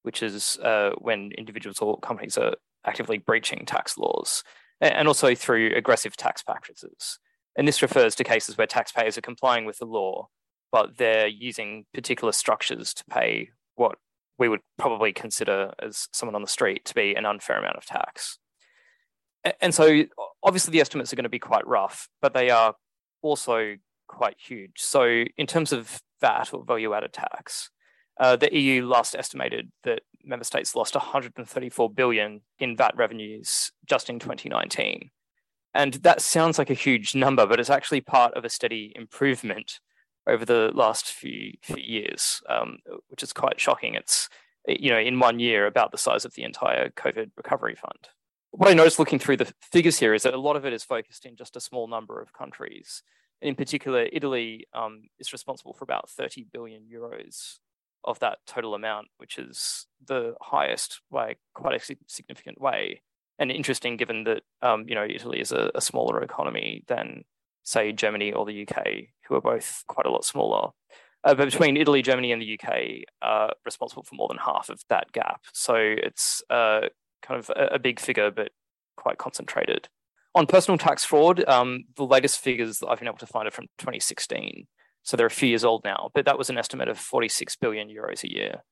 which 0.04 0.24
is 0.24 0.58
uh, 0.64 0.92
when 0.98 1.32
individuals 1.38 1.80
or 1.80 2.00
companies 2.00 2.38
are 2.38 2.56
actively 2.86 3.18
breaching 3.18 3.66
tax 3.66 3.98
laws, 3.98 4.44
and 4.82 5.08
also 5.08 5.36
through 5.36 5.72
aggressive 5.76 6.16
tax 6.16 6.42
practices. 6.42 7.20
And 7.56 7.68
this 7.68 7.82
refers 7.82 8.16
to 8.16 8.24
cases 8.24 8.58
where 8.58 8.68
taxpayers 8.68 9.18
are 9.18 9.22
complying 9.22 9.66
with 9.66 9.80
the 9.80 9.86
law, 9.86 10.30
but 10.72 10.98
they're 10.98 11.28
using 11.28 11.86
particular 11.94 12.32
structures 12.32 12.94
to 12.94 13.04
pay 13.10 13.50
what 13.76 13.96
we 14.38 14.48
would 14.48 14.62
probably 14.78 15.12
consider 15.12 15.74
as 15.80 16.08
someone 16.14 16.36
on 16.36 16.42
the 16.42 16.48
street 16.48 16.86
to 16.86 16.96
be 16.96 17.16
an 17.16 17.26
unfair 17.26 17.58
amount 17.58 17.76
of 17.76 17.86
tax. 17.86 18.40
And 19.62 19.74
so, 19.74 20.04
obviously, 20.44 20.72
the 20.72 20.82
estimates 20.82 21.12
are 21.12 21.16
going 21.16 21.24
to 21.24 21.30
be 21.30 21.40
quite 21.40 21.68
rough, 21.68 22.10
but 22.22 22.34
they 22.34 22.50
are 22.50 22.76
also 23.22 23.76
quite 24.08 24.36
huge. 24.38 24.74
So, 24.78 25.24
in 25.38 25.48
terms 25.48 25.72
of 25.72 26.02
VAT 26.22 26.50
or 26.54 26.64
value 26.64 26.94
added 26.94 27.14
tax, 27.14 27.70
uh, 28.20 28.36
the 28.36 28.54
EU 28.56 28.86
last 28.86 29.16
estimated 29.16 29.72
that 29.84 30.02
member 30.24 30.44
states 30.44 30.76
lost 30.76 30.94
134 30.96 31.90
billion 31.90 32.42
in 32.60 32.76
VAT 32.76 32.96
revenues 32.98 33.72
just 33.86 34.10
in 34.10 34.20
2019. 34.20 35.10
And 35.74 35.94
that 35.96 36.22
sounds 36.22 36.58
like 36.58 36.70
a 36.70 36.76
huge 36.76 37.16
number, 37.16 37.46
but 37.46 37.60
it's 37.60 37.70
actually 37.70 38.02
part 38.02 38.34
of 38.34 38.44
a 38.44 38.50
steady 38.50 38.92
improvement 38.96 39.80
over 40.28 40.44
the 40.44 40.72
last 40.74 41.06
few, 41.06 41.54
few 41.62 41.78
years, 41.78 42.42
um, 42.50 42.80
which 43.08 43.24
is 43.24 43.32
quite 43.32 43.60
shocking. 43.60 43.94
It's, 43.94 44.28
you 44.68 44.90
know, 44.90 45.00
in 45.00 45.20
one 45.20 45.40
year, 45.40 45.66
about 45.66 45.92
the 45.92 45.98
size 45.98 46.26
of 46.26 46.34
the 46.34 46.44
entire 46.44 46.90
COVID 46.90 47.32
recovery 47.38 47.76
fund. 47.76 48.10
What 48.52 48.70
I 48.70 48.74
noticed 48.74 49.00
looking 49.00 49.20
through 49.20 49.38
the 49.38 49.54
figures 49.72 50.00
here 50.00 50.14
is 50.14 50.24
that 50.24 50.34
a 50.34 50.40
lot 50.40 50.56
of 50.56 50.66
it 50.66 50.74
is 50.74 50.84
focused 50.84 51.26
in 51.26 51.36
just 51.36 51.56
a 51.56 51.62
small 51.62 51.88
number 51.88 52.20
of 52.20 52.34
countries. 52.34 53.04
And 53.42 53.50
in 53.50 53.56
particular, 53.56 54.08
Italy 54.12 54.68
um, 54.74 55.04
is 55.20 55.32
responsible 55.32 55.74
for 55.74 55.84
about 55.84 56.10
30 56.10 56.48
billion 56.52 56.84
euros 56.92 57.60
of 58.04 58.20
that 58.20 58.40
total 58.48 58.76
amount, 58.76 59.08
which 59.18 59.38
is 59.38 59.88
the 60.06 60.36
highest 60.42 61.02
by 61.12 61.36
quite 61.54 61.82
a 61.82 61.96
significant 62.08 62.60
way 62.62 63.02
and 63.40 63.52
interesting 63.52 63.98
given 63.98 64.26
that 64.26 64.44
um, 64.62 64.86
you 64.88 64.94
know 64.94 65.06
Italy 65.10 65.40
is 65.40 65.52
a, 65.52 65.72
a, 65.74 65.82
smaller 65.82 66.22
economy 66.22 66.84
than 66.88 67.24
say 67.64 67.92
Germany 67.92 68.34
or 68.34 68.46
the 68.46 68.68
UK, 68.68 68.86
who 69.28 69.36
are 69.36 69.42
both 69.42 69.84
quite 69.88 70.06
a 70.06 70.12
lot 70.12 70.26
smaller. 70.26 70.70
Uh, 71.24 71.34
but 71.34 71.46
between 71.46 71.78
Italy, 71.78 72.02
Germany, 72.02 72.32
and 72.32 72.42
the 72.42 72.60
UK, 72.60 73.06
are 73.22 73.54
responsible 73.66 74.04
for 74.04 74.16
more 74.16 74.28
than 74.28 74.38
half 74.38 74.70
of 74.70 74.82
that 74.90 75.12
gap. 75.12 75.42
So 75.54 75.76
it's 75.76 76.42
uh, 76.50 76.82
kind 77.22 77.40
of 77.40 77.50
a, 77.56 77.76
a, 77.76 77.80
big 77.80 78.00
figure, 78.00 78.32
but 78.32 78.52
quite 78.96 79.18
concentrated. 79.18 79.90
On 80.34 80.46
personal 80.46 80.78
tax 80.78 81.04
fraud, 81.04 81.44
um, 81.48 81.84
the 81.98 82.06
latest 82.06 82.40
figures 82.40 82.80
that 82.80 82.88
I've 82.88 83.00
been 83.00 83.08
able 83.08 83.18
to 83.18 83.28
find 83.28 83.48
are 83.48 83.52
from 83.52 83.66
2016. 83.80 84.68
So 85.04 85.18
they're 85.18 85.26
a 85.26 85.32
few 85.32 85.50
years 85.50 85.64
old 85.64 85.84
now, 85.84 86.12
but 86.14 86.26
that 86.26 86.38
was 86.38 86.50
an 86.50 86.58
estimate 86.58 86.88
of 86.88 87.00
46 87.00 87.56
billion 87.58 87.90
euros 87.90 88.24
a 88.24 88.32
year 88.32 88.64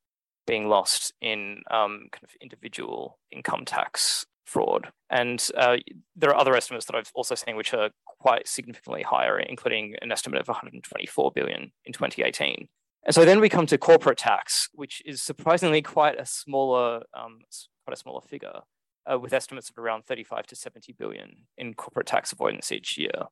being 0.46 0.67
lost 0.67 1.13
in 1.22 1.62
um, 1.72 2.07
kind 2.12 2.24
of 2.24 2.29
individual 2.41 3.19
income 3.31 3.65
tax 3.65 4.25
fraud. 4.46 4.88
And 5.10 5.46
uh, 5.57 5.77
there 6.15 6.29
are 6.29 6.39
other 6.39 6.55
estimates 6.55 6.86
that 6.86 6.96
I've 6.96 7.12
also 7.13 7.36
seen 7.36 7.57
which 7.57 7.74
are 7.74 7.89
quite 8.05 8.48
significantly 8.48 9.03
higher, 9.03 9.38
including 9.38 9.96
an 10.01 10.12
estimate 10.12 10.39
of 10.39 10.48
124 10.48 11.31
billion 11.34 11.72
in 11.86 11.93
2018. 11.93 12.67
And 13.05 13.15
so 13.15 13.25
then 13.25 13.39
we 13.39 13.50
come 13.50 13.67
to 13.67 13.77
corporate 13.77 14.17
tax, 14.17 14.69
which 14.74 15.01
is 15.05 15.22
surprisingly 15.22 15.81
quite 15.81 16.19
a 16.19 16.25
smaller, 16.25 17.03
um, 17.13 17.39
quite 17.86 17.93
a 17.93 17.98
smaller 17.98 18.22
figure, 18.22 18.62
uh, 19.10 19.19
with 19.19 19.34
estimates 19.34 19.69
of 19.69 19.77
around 19.77 20.05
35 20.05 20.48
to 20.48 20.55
70 20.55 20.93
billion 20.98 21.48
in 21.57 21.74
corporate 21.74 22.07
tax 22.07 22.31
avoidance 22.31 22.72
each 22.72 22.98
year. 22.98 23.27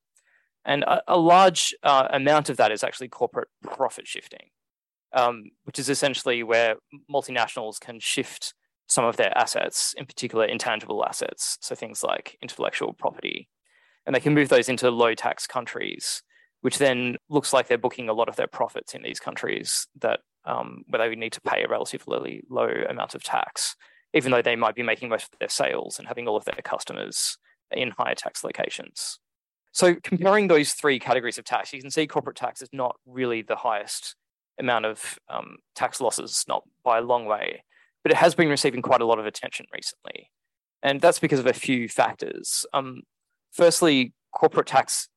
And 0.66 0.84
a, 0.84 1.02
a 1.08 1.18
large 1.18 1.76
uh, 1.84 2.08
amount 2.12 2.50
of 2.50 2.58
that 2.58 2.72
is 2.72 2.84
actually 2.84 3.10
corporate 3.10 3.50
profit 3.64 4.08
shifting, 4.08 4.50
um, 5.14 5.52
which 5.64 5.80
is 5.80 5.90
essentially 5.90 6.44
where 6.44 6.76
multinationals 7.12 7.80
can 7.80 8.00
shift 8.00 8.54
some 8.88 9.06
of 9.06 9.18
their 9.18 9.36
assets, 9.38 9.94
in 9.98 10.06
particular 10.06 10.46
intangible 10.46 11.06
assets, 11.06 11.58
so 11.62 11.76
things 11.76 12.04
like 12.04 12.38
intellectual 12.42 12.94
property. 12.94 13.48
And 14.06 14.16
they 14.16 14.20
can 14.20 14.34
move 14.34 14.50
those 14.50 14.70
into 14.70 14.90
low 14.92 15.16
tax 15.16 15.48
countries, 15.48 16.22
which 16.62 16.78
then 16.78 17.18
looks 17.30 17.54
like 17.54 17.68
they're 17.68 17.78
booking 17.78 18.10
a 18.10 18.14
lot 18.14 18.30
of 18.30 18.36
their 18.36 18.48
profits 18.48 18.94
in 18.94 19.02
these 19.02 19.20
countries 19.20 19.88
that 20.02 20.20
um, 20.46 20.84
where 20.88 21.02
they 21.02 21.10
would 21.10 21.18
need 21.18 21.34
to 21.34 21.42
pay 21.42 21.64
a 21.64 21.68
relatively 21.68 22.44
low 22.50 22.70
amount 22.88 23.16
of 23.16 23.24
tax, 23.24 23.76
even 24.14 24.32
though 24.32 24.42
they 24.42 24.56
might 24.56 24.76
be 24.76 24.84
making 24.84 25.10
most 25.10 25.34
of 25.34 25.40
their 25.40 25.50
sales 25.50 25.98
and 25.98 26.08
having 26.08 26.28
all 26.28 26.38
of 26.38 26.46
their 26.46 26.56
customers 26.64 27.38
in 27.72 27.92
higher 27.92 28.16
tax 28.16 28.44
locations. 28.44 29.20
So 29.76 29.96
comparing 30.04 30.48
those 30.48 30.74
three 30.74 31.00
categories 31.00 31.38
of 31.38 31.46
tax, 31.46 31.72
you 31.74 31.82
can 31.82 31.92
see 31.92 32.08
corporate 32.08 32.38
tax 32.38 32.62
is 32.62 32.70
not 32.74 32.96
really 33.06 33.42
the 33.42 33.56
highest 33.56 34.16
amount 34.60 34.86
of 34.86 35.20
um, 35.30 35.58
tax 35.76 36.02
losses, 36.02 36.46
not 36.48 36.64
by 36.84 36.98
a 36.98 37.02
long 37.02 37.26
way 37.26 37.62
but 38.06 38.12
it 38.12 38.18
has 38.18 38.36
been 38.36 38.50
receiving 38.50 38.84
quite 38.84 39.02
a 39.02 39.06
lot 39.06 39.18
of 39.18 39.26
attention 39.26 39.66
recently. 39.74 40.30
And 40.84 41.02
that's 41.02 41.18
because 41.18 41.40
of 41.40 41.48
a 41.48 41.54
few 41.54 41.90
factors. 41.90 42.64
Um, 42.72 43.02
firstly, 43.52 44.14
corporate 44.32 44.68
tax 44.68 45.10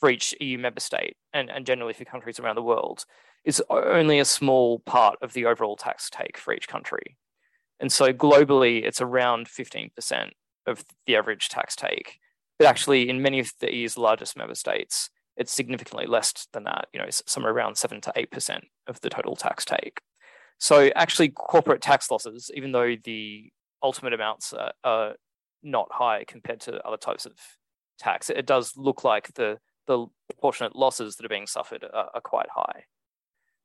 for 0.00 0.08
each 0.08 0.34
EU 0.40 0.56
member 0.56 0.80
state 0.80 1.18
and, 1.34 1.50
and 1.50 1.66
generally 1.66 1.92
for 1.92 2.06
countries 2.06 2.40
around 2.40 2.54
the 2.54 2.62
world 2.62 3.04
is 3.44 3.62
only 3.68 4.18
a 4.18 4.24
small 4.24 4.78
part 4.78 5.18
of 5.20 5.34
the 5.34 5.44
overall 5.44 5.76
tax 5.76 6.08
take 6.08 6.38
for 6.38 6.54
each 6.54 6.66
country. 6.66 7.18
And 7.78 7.92
so 7.92 8.10
globally, 8.10 8.84
it's 8.84 9.02
around 9.02 9.46
15% 9.46 10.30
of 10.66 10.82
the 11.06 11.16
average 11.16 11.50
tax 11.50 11.76
take. 11.76 12.20
But 12.60 12.66
actually, 12.66 13.08
in 13.08 13.22
many 13.22 13.40
of 13.40 13.52
the 13.60 13.74
EU's 13.74 13.96
largest 13.96 14.36
member 14.36 14.54
states, 14.54 15.08
it's 15.34 15.50
significantly 15.50 16.04
less 16.04 16.46
than 16.52 16.64
that, 16.64 16.88
you 16.92 17.00
know, 17.00 17.06
somewhere 17.08 17.54
around 17.54 17.78
7 17.78 18.02
to 18.02 18.12
8% 18.14 18.60
of 18.86 19.00
the 19.00 19.08
total 19.08 19.34
tax 19.34 19.64
take. 19.64 20.02
So 20.58 20.90
actually, 20.94 21.30
corporate 21.30 21.80
tax 21.80 22.10
losses, 22.10 22.50
even 22.54 22.72
though 22.72 22.96
the 23.02 23.50
ultimate 23.82 24.12
amounts 24.12 24.52
are, 24.52 24.72
are 24.84 25.14
not 25.62 25.88
high 25.90 26.24
compared 26.28 26.60
to 26.60 26.86
other 26.86 26.98
types 26.98 27.24
of 27.24 27.32
tax, 27.98 28.28
it 28.28 28.44
does 28.44 28.74
look 28.76 29.04
like 29.04 29.32
the 29.36 29.56
the 29.86 30.06
proportionate 30.28 30.76
losses 30.76 31.16
that 31.16 31.24
are 31.24 31.30
being 31.30 31.46
suffered 31.46 31.82
are, 31.82 32.10
are 32.12 32.20
quite 32.20 32.48
high. 32.54 32.84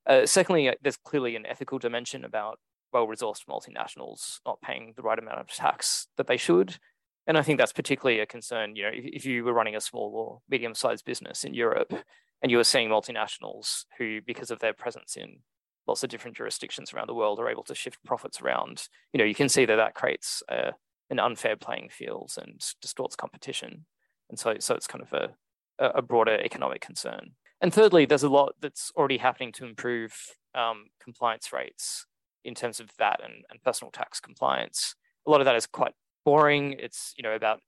Uh, 0.08 0.26
secondly, 0.26 0.74
there's 0.82 0.96
clearly 0.96 1.36
an 1.36 1.46
ethical 1.46 1.80
dimension 1.80 2.24
about 2.24 2.60
well-resourced 2.94 3.46
multinationals 3.50 4.40
not 4.46 4.62
paying 4.62 4.94
the 4.96 5.02
right 5.02 5.20
amount 5.20 5.40
of 5.40 5.50
tax 5.50 6.08
that 6.16 6.28
they 6.28 6.38
should. 6.38 6.78
And 7.28 7.38
I 7.38 7.42
think 7.42 7.60
that's 7.60 7.74
particularly 7.74 8.20
a 8.20 8.26
concern. 8.26 8.76
You 8.76 8.84
know, 8.84 8.92
if, 8.94 9.06
if 9.06 9.26
you 9.26 9.44
were 9.44 9.54
running 9.54 9.76
a 9.76 9.82
small 9.82 10.12
or 10.16 10.42
medium-sized 10.50 11.06
business 11.06 11.44
in 11.44 11.54
Europe 11.54 11.94
and 12.42 12.52
you 12.52 12.58
were 12.58 12.64
seeing 12.64 12.90
multinationals 12.90 13.86
who, 13.98 14.22
because 14.22 14.52
of 14.52 14.60
their 14.60 14.74
presence 14.74 15.16
in 15.16 15.40
lots 15.88 16.04
of 16.04 16.10
different 16.10 16.38
jurisdictions 16.38 16.94
around 16.94 17.08
the 17.08 17.14
world 17.14 17.40
are 17.40 17.50
able 17.50 17.64
to 17.64 17.76
shift 17.76 18.04
profits 18.06 18.42
around, 18.42 18.88
you 19.14 19.18
know, 19.18 19.24
you 19.24 19.36
can 19.36 19.50
see 19.50 19.66
that 19.66 19.76
that 19.76 19.96
creates 19.96 20.44
a, 20.50 20.74
an 21.10 21.20
unfair 21.20 21.56
playing 21.56 21.90
field 21.90 22.32
and 22.38 22.64
distorts 22.82 23.16
competition. 23.16 23.86
And 24.30 24.40
so, 24.40 24.56
so 24.60 24.76
it's 24.76 24.88
kind 24.88 25.04
of 25.04 25.14
a, 25.14 25.36
a 25.80 26.02
broader 26.02 26.40
economic 26.40 26.82
concern. 26.82 27.32
And 27.62 27.74
thirdly, 27.74 28.06
there's 28.06 28.24
a 28.24 28.30
lot 28.30 28.56
that's 28.62 28.92
already 28.96 29.18
happening 29.18 29.52
to 29.54 29.66
improve 29.66 30.16
um, 30.54 30.86
compliance 31.02 31.54
rates 31.54 32.06
in 32.44 32.54
terms 32.54 32.80
of 32.80 32.92
VAT 32.98 33.20
and, 33.24 33.44
and 33.50 33.62
personal 33.64 33.92
tax 33.92 34.20
compliance. 34.20 34.96
A 35.26 35.32
lot 35.32 35.42
of 35.42 35.46
that 35.46 35.56
is 35.56 35.66
quite 35.66 35.94
boring. 36.26 36.76
It's 36.80 37.14
you 37.18 37.24
know 37.24 37.36
about 37.36 37.60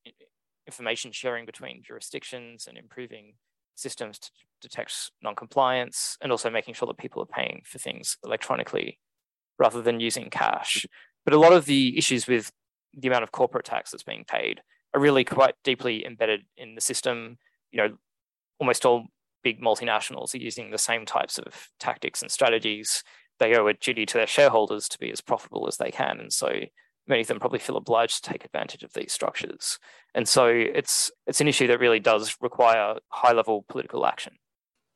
information 0.66 1.12
sharing 1.12 1.46
between 1.46 1.82
jurisdictions 1.84 2.68
and 2.68 2.78
improving 2.78 3.34
systems 3.76 4.20
to 4.20 4.30
detect 4.62 5.12
non-compliance 5.22 6.18
and 6.22 6.32
also 6.32 6.50
making 6.50 6.74
sure 6.74 6.88
that 6.88 6.98
people 6.98 7.22
are 7.22 7.28
paying 7.28 7.62
for 7.64 7.78
things 7.78 8.18
electronically 8.26 9.00
rather 9.60 9.82
than 9.82 10.00
using 10.00 10.30
cash. 10.30 10.86
But 11.24 11.34
a 11.34 11.40
lot 11.40 11.54
of 11.54 11.66
the 11.66 11.98
issues 11.98 12.28
with 12.28 12.52
the 12.94 13.08
amount 13.08 13.24
of 13.24 13.32
corporate 13.32 13.66
tax 13.66 13.92
that's 13.92 14.04
being 14.04 14.26
paid 14.28 14.62
are 14.94 15.02
really 15.02 15.24
quite 15.24 15.56
deeply 15.64 16.06
embedded 16.06 16.42
in 16.58 16.76
the 16.76 16.82
system. 16.82 17.38
You 17.72 17.78
know, 17.78 17.98
almost 18.60 18.86
all 18.86 19.06
big 19.44 19.62
multinationals 19.62 20.34
are 20.34 20.40
using 20.40 20.72
the 20.72 20.78
same 20.78 21.06
types 21.06 21.38
of 21.38 21.70
tactics 21.80 22.22
and 22.22 22.32
strategies. 22.32 23.04
They 23.40 23.56
owe 23.56 23.68
a 23.68 23.74
duty 23.74 24.06
to 24.08 24.14
their 24.16 24.28
shareholders 24.28 24.90
to 24.90 24.98
be 24.98 25.12
as 25.12 25.22
profitable 25.22 25.68
as 25.68 25.78
they 25.78 25.92
can. 25.92 26.20
And 26.20 26.34
so 26.34 26.50
many 27.08 27.22
of 27.22 27.28
them 27.28 27.40
probably 27.40 27.60
feel 27.60 27.78
obliged 27.78 28.24
to 28.24 28.30
take 28.30 28.46
advantage 28.46 28.84
of 28.84 28.94
these 28.94 29.14
structures. 29.14 29.80
And 30.14 30.28
so 30.28 30.48
it's 30.48 31.12
it's 31.26 31.42
an 31.42 31.48
issue 31.48 31.68
that 31.68 31.80
really 31.80 32.00
does 32.00 32.36
require 32.42 32.96
high 33.10 33.34
level 33.34 33.66
political 33.70 34.06
action. 34.06 34.34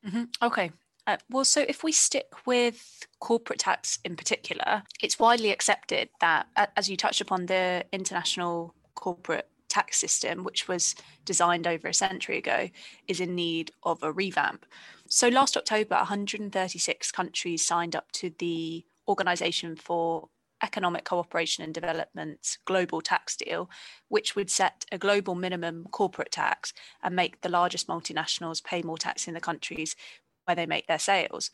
Mm-hmm. 0.06 0.24
Okay. 0.42 0.72
Uh, 1.06 1.16
well, 1.30 1.44
so 1.44 1.64
if 1.68 1.82
we 1.82 1.90
stick 1.90 2.26
with 2.46 3.06
corporate 3.18 3.58
tax 3.58 3.98
in 4.04 4.14
particular, 4.14 4.84
it's 5.02 5.18
widely 5.18 5.50
accepted 5.50 6.08
that, 6.20 6.46
as 6.76 6.88
you 6.88 6.96
touched 6.96 7.20
upon, 7.20 7.46
the 7.46 7.84
international 7.92 8.74
corporate 8.94 9.48
tax 9.68 9.98
system, 9.98 10.44
which 10.44 10.68
was 10.68 10.94
designed 11.24 11.66
over 11.66 11.88
a 11.88 11.94
century 11.94 12.38
ago, 12.38 12.68
is 13.08 13.20
in 13.20 13.34
need 13.34 13.72
of 13.82 14.00
a 14.02 14.12
revamp. 14.12 14.64
So 15.08 15.28
last 15.28 15.56
October, 15.56 15.96
136 15.96 17.10
countries 17.10 17.66
signed 17.66 17.96
up 17.96 18.12
to 18.12 18.30
the 18.38 18.84
Organization 19.08 19.74
for 19.74 20.28
Economic 20.62 21.04
Cooperation 21.04 21.64
and 21.64 21.74
development's 21.74 22.58
global 22.64 23.00
tax 23.00 23.36
deal, 23.36 23.68
which 24.08 24.36
would 24.36 24.50
set 24.50 24.84
a 24.92 24.98
global 24.98 25.34
minimum 25.34 25.86
corporate 25.90 26.30
tax 26.30 26.72
and 27.02 27.16
make 27.16 27.40
the 27.40 27.48
largest 27.48 27.88
multinationals 27.88 28.62
pay 28.62 28.82
more 28.82 28.98
tax 28.98 29.26
in 29.26 29.34
the 29.34 29.40
countries 29.40 29.96
where 30.44 30.56
they 30.56 30.66
make 30.66 30.86
their 30.86 30.98
sales. 30.98 31.50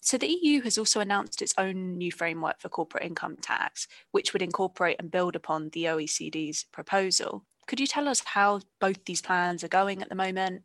So 0.00 0.18
the 0.18 0.28
EU 0.28 0.60
has 0.62 0.76
also 0.76 1.00
announced 1.00 1.40
its 1.40 1.54
own 1.56 1.96
new 1.96 2.12
framework 2.12 2.60
for 2.60 2.68
corporate 2.68 3.04
income 3.04 3.36
tax, 3.40 3.88
which 4.10 4.32
would 4.32 4.42
incorporate 4.42 4.96
and 4.98 5.10
build 5.10 5.34
upon 5.34 5.70
the 5.70 5.84
OECD's 5.84 6.64
proposal. 6.72 7.44
Could 7.66 7.80
you 7.80 7.86
tell 7.86 8.06
us 8.06 8.20
how 8.20 8.60
both 8.80 9.04
these 9.06 9.22
plans 9.22 9.64
are 9.64 9.68
going 9.68 10.02
at 10.02 10.10
the 10.10 10.14
moment? 10.14 10.64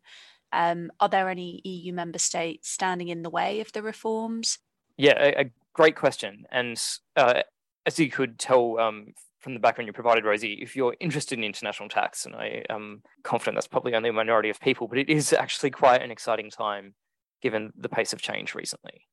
Um, 0.51 0.91
are 1.00 1.08
there 1.08 1.29
any 1.29 1.62
EU 1.63 1.93
member 1.93 2.19
states 2.19 2.69
standing 2.69 3.08
in 3.08 3.22
the 3.22 3.29
way 3.29 3.62
of 3.62 3.72
the 3.72 3.81
reforms? 3.81 4.60
Yeah, 4.98 5.15
a, 5.17 5.43
a 5.43 5.51
great 5.74 5.96
question. 5.96 6.46
And 6.51 6.77
uh, 7.15 7.43
as 7.86 8.00
you 8.00 8.09
could 8.09 8.39
tell 8.39 8.79
um, 8.79 9.13
from 9.39 9.53
the 9.53 9.59
background 9.59 9.88
you 9.88 9.93
provided, 9.93 10.25
Rosie, 10.25 10.59
if 10.62 10.75
you're 10.75 10.95
interested 11.00 11.38
in 11.38 11.43
international 11.43 11.89
tax, 11.89 12.25
and 12.25 12.36
I 12.36 12.63
am 12.69 13.01
confident 13.24 13.55
that's 13.55 13.67
probably 13.67 13.95
only 13.95 14.09
a 14.09 14.13
minority 14.13 14.50
of 14.50 14.59
people, 14.59 14.88
but 14.88 14.98
it 14.98 15.09
is 15.09 15.33
actually 15.33 15.71
quite 15.71 16.01
an 16.01 16.12
exciting 16.12 16.50
time 16.50 16.93
given 17.41 17.71
the 17.77 17.89
pace 17.89 18.12
of 18.13 18.21
change 18.21 18.53
recently. 18.53 19.07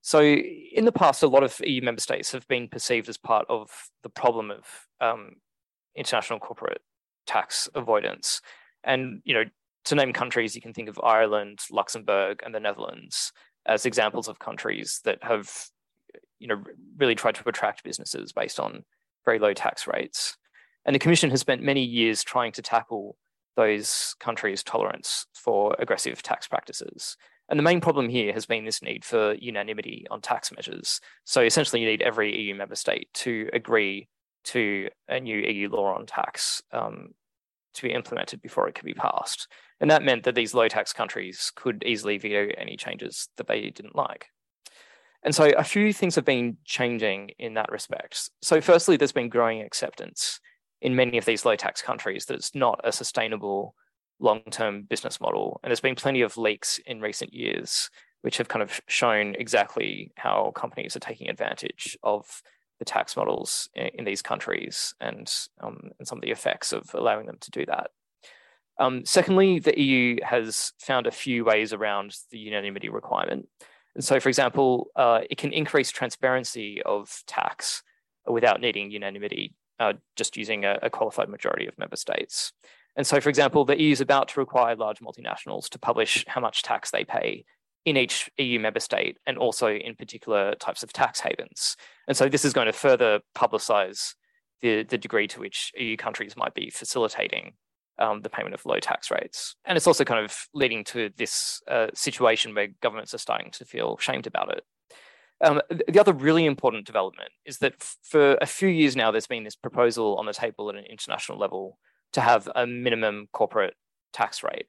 So, 0.00 0.22
in 0.22 0.84
the 0.84 0.92
past, 0.92 1.22
a 1.22 1.28
lot 1.28 1.42
of 1.42 1.60
EU 1.64 1.82
member 1.82 2.00
states 2.00 2.32
have 2.32 2.46
been 2.46 2.68
perceived 2.68 3.08
as 3.08 3.18
part 3.18 3.44
of 3.48 3.70
the 4.02 4.08
problem 4.08 4.52
of 4.52 4.64
um, 5.00 5.32
international 5.96 6.38
corporate 6.38 6.80
tax 7.26 7.68
avoidance. 7.74 8.40
And, 8.84 9.20
you 9.24 9.34
know, 9.34 9.44
to 9.86 9.94
name 9.94 10.12
countries, 10.12 10.54
you 10.54 10.62
can 10.62 10.72
think 10.72 10.88
of 10.88 11.00
Ireland, 11.02 11.60
Luxembourg, 11.70 12.40
and 12.44 12.54
the 12.54 12.60
Netherlands 12.60 13.32
as 13.66 13.84
examples 13.84 14.28
of 14.28 14.38
countries 14.38 15.00
that 15.04 15.18
have, 15.22 15.50
you 16.38 16.48
know, 16.48 16.62
really 16.96 17.14
tried 17.14 17.34
to 17.36 17.48
attract 17.48 17.84
businesses 17.84 18.32
based 18.32 18.60
on 18.60 18.84
very 19.24 19.38
low 19.38 19.52
tax 19.52 19.86
rates. 19.86 20.36
And 20.84 20.94
the 20.94 21.00
Commission 21.00 21.30
has 21.30 21.40
spent 21.40 21.62
many 21.62 21.82
years 21.82 22.22
trying 22.22 22.52
to 22.52 22.62
tackle 22.62 23.16
those 23.56 24.14
countries' 24.20 24.62
tolerance 24.62 25.26
for 25.34 25.74
aggressive 25.78 26.22
tax 26.22 26.46
practices. 26.46 27.16
And 27.48 27.58
the 27.58 27.64
main 27.64 27.80
problem 27.80 28.08
here 28.08 28.32
has 28.32 28.46
been 28.46 28.64
this 28.64 28.82
need 28.82 29.04
for 29.04 29.34
unanimity 29.34 30.06
on 30.10 30.20
tax 30.20 30.52
measures. 30.52 31.00
So 31.24 31.42
essentially, 31.42 31.80
you 31.80 31.88
need 31.88 32.02
every 32.02 32.36
EU 32.36 32.54
member 32.54 32.74
state 32.74 33.08
to 33.14 33.48
agree 33.52 34.08
to 34.44 34.88
a 35.08 35.20
new 35.20 35.38
EU 35.38 35.68
law 35.68 35.94
on 35.94 36.06
tax 36.06 36.62
um, 36.72 37.14
to 37.74 37.82
be 37.82 37.92
implemented 37.92 38.42
before 38.42 38.68
it 38.68 38.74
could 38.74 38.84
be 38.84 38.94
passed. 38.94 39.48
And 39.80 39.90
that 39.90 40.02
meant 40.02 40.24
that 40.24 40.34
these 40.34 40.54
low 40.54 40.68
tax 40.68 40.92
countries 40.92 41.52
could 41.54 41.82
easily 41.84 42.18
veto 42.18 42.48
any 42.56 42.76
changes 42.76 43.28
that 43.36 43.46
they 43.46 43.70
didn't 43.70 43.96
like. 43.96 44.26
And 45.26 45.34
so 45.34 45.50
a 45.58 45.64
few 45.64 45.92
things 45.92 46.14
have 46.14 46.24
been 46.24 46.56
changing 46.64 47.32
in 47.40 47.54
that 47.54 47.72
respect. 47.72 48.30
So, 48.42 48.60
firstly, 48.60 48.96
there's 48.96 49.10
been 49.10 49.28
growing 49.28 49.60
acceptance 49.60 50.38
in 50.80 50.94
many 50.94 51.18
of 51.18 51.24
these 51.24 51.44
low 51.44 51.56
tax 51.56 51.82
countries 51.82 52.26
that 52.26 52.34
it's 52.34 52.54
not 52.54 52.80
a 52.84 52.92
sustainable 52.92 53.74
long 54.20 54.42
term 54.50 54.82
business 54.82 55.20
model. 55.20 55.58
And 55.62 55.70
there's 55.70 55.80
been 55.80 55.96
plenty 55.96 56.22
of 56.22 56.36
leaks 56.36 56.78
in 56.86 57.00
recent 57.00 57.34
years 57.34 57.90
which 58.22 58.38
have 58.38 58.46
kind 58.46 58.62
of 58.62 58.80
shown 58.86 59.34
exactly 59.34 60.12
how 60.16 60.52
companies 60.54 60.94
are 60.94 61.00
taking 61.00 61.28
advantage 61.28 61.98
of 62.04 62.42
the 62.78 62.84
tax 62.84 63.16
models 63.16 63.68
in, 63.74 64.04
these 64.04 64.22
countries 64.22 64.94
and, 65.00 65.32
um, 65.60 65.90
and 65.98 66.06
some 66.06 66.18
of 66.18 66.22
the 66.22 66.30
effects 66.30 66.72
of 66.72 66.88
allowing 66.94 67.26
them 67.26 67.38
to 67.40 67.50
do 67.50 67.66
that. 67.66 67.90
Um, 68.78 69.04
secondly, 69.04 69.58
the 69.58 69.80
EU 69.80 70.18
has 70.22 70.72
found 70.78 71.06
a 71.06 71.12
few 71.12 71.44
ways 71.44 71.72
around 71.72 72.16
the 72.30 72.38
unanimity 72.38 72.88
requirement. 72.88 73.48
And 73.96 74.04
so, 74.04 74.20
for 74.20 74.28
example, 74.28 74.88
uh, 74.94 75.20
it 75.30 75.38
can 75.38 75.54
increase 75.54 75.90
transparency 75.90 76.82
of 76.82 77.22
tax 77.26 77.82
without 78.26 78.60
needing 78.60 78.90
unanimity, 78.90 79.54
uh, 79.80 79.94
just 80.16 80.36
using 80.36 80.66
a, 80.66 80.78
a, 80.82 80.90
qualified 80.90 81.30
majority 81.30 81.66
of 81.66 81.78
member 81.78 81.96
states. 81.96 82.52
And 82.94 83.06
so, 83.06 83.22
for 83.22 83.30
example, 83.30 83.64
the 83.64 83.80
EU 83.80 83.92
is 83.92 84.02
about 84.02 84.28
to 84.28 84.40
require 84.40 84.76
large 84.76 84.98
multinationals 85.00 85.70
to 85.70 85.78
publish 85.78 86.26
how 86.28 86.42
much 86.42 86.62
tax 86.62 86.90
they 86.90 87.04
pay 87.04 87.46
in 87.86 87.96
each 87.96 88.30
EU 88.36 88.60
member 88.60 88.80
state 88.80 89.16
and 89.26 89.38
also 89.38 89.68
in 89.68 89.94
particular 89.94 90.54
types 90.56 90.82
of 90.82 90.92
tax 90.92 91.20
havens. 91.20 91.76
And 92.06 92.14
so, 92.14 92.28
this 92.28 92.44
is 92.44 92.52
going 92.52 92.66
to 92.66 92.74
further 92.74 93.20
publicize 93.34 94.14
the, 94.60 94.82
the 94.82 94.98
degree 94.98 95.26
to 95.28 95.40
which 95.40 95.72
EU 95.78 95.96
countries 95.96 96.36
might 96.36 96.52
be 96.52 96.68
facilitating 96.68 97.54
um, 97.98 98.20
the 98.22 98.30
payment 98.30 98.54
of 98.54 98.64
low 98.66 98.78
tax 98.78 99.10
rates. 99.10 99.56
And 99.64 99.76
it's 99.76 99.86
also 99.86 100.04
kind 100.04 100.24
of 100.24 100.36
leading 100.54 100.84
to 100.84 101.10
this 101.16 101.62
uh, 101.68 101.88
situation 101.94 102.54
where 102.54 102.68
governments 102.82 103.14
are 103.14 103.18
starting 103.18 103.50
to 103.52 103.64
feel 103.64 103.96
shamed 103.98 104.26
about 104.26 104.52
it. 104.52 104.64
Um, 105.42 105.60
the 105.68 106.00
other 106.00 106.12
really 106.12 106.46
important 106.46 106.86
development 106.86 107.30
is 107.44 107.58
that 107.58 107.82
for 108.02 108.36
a 108.40 108.46
few 108.46 108.68
years 108.68 108.96
now, 108.96 109.10
there's 109.10 109.26
been 109.26 109.44
this 109.44 109.56
proposal 109.56 110.16
on 110.16 110.26
the 110.26 110.32
table 110.32 110.70
at 110.70 110.76
an 110.76 110.84
international 110.84 111.38
level 111.38 111.78
to 112.12 112.20
have 112.20 112.48
a 112.54 112.66
minimum 112.66 113.28
corporate 113.32 113.74
tax 114.12 114.42
rate. 114.42 114.66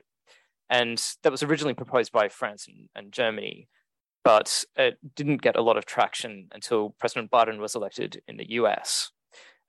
And 0.69 1.01
that 1.23 1.31
was 1.31 1.43
originally 1.43 1.73
proposed 1.73 2.11
by 2.11 2.27
France 2.27 2.67
and, 2.67 2.89
and 2.95 3.13
Germany, 3.13 3.69
but 4.25 4.65
it 4.75 4.97
didn't 5.15 5.41
get 5.41 5.55
a 5.55 5.61
lot 5.61 5.77
of 5.77 5.85
traction 5.85 6.49
until 6.51 6.95
President 6.99 7.31
Biden 7.31 7.59
was 7.59 7.75
elected 7.75 8.21
in 8.27 8.35
the 8.35 8.51
US. 8.51 9.11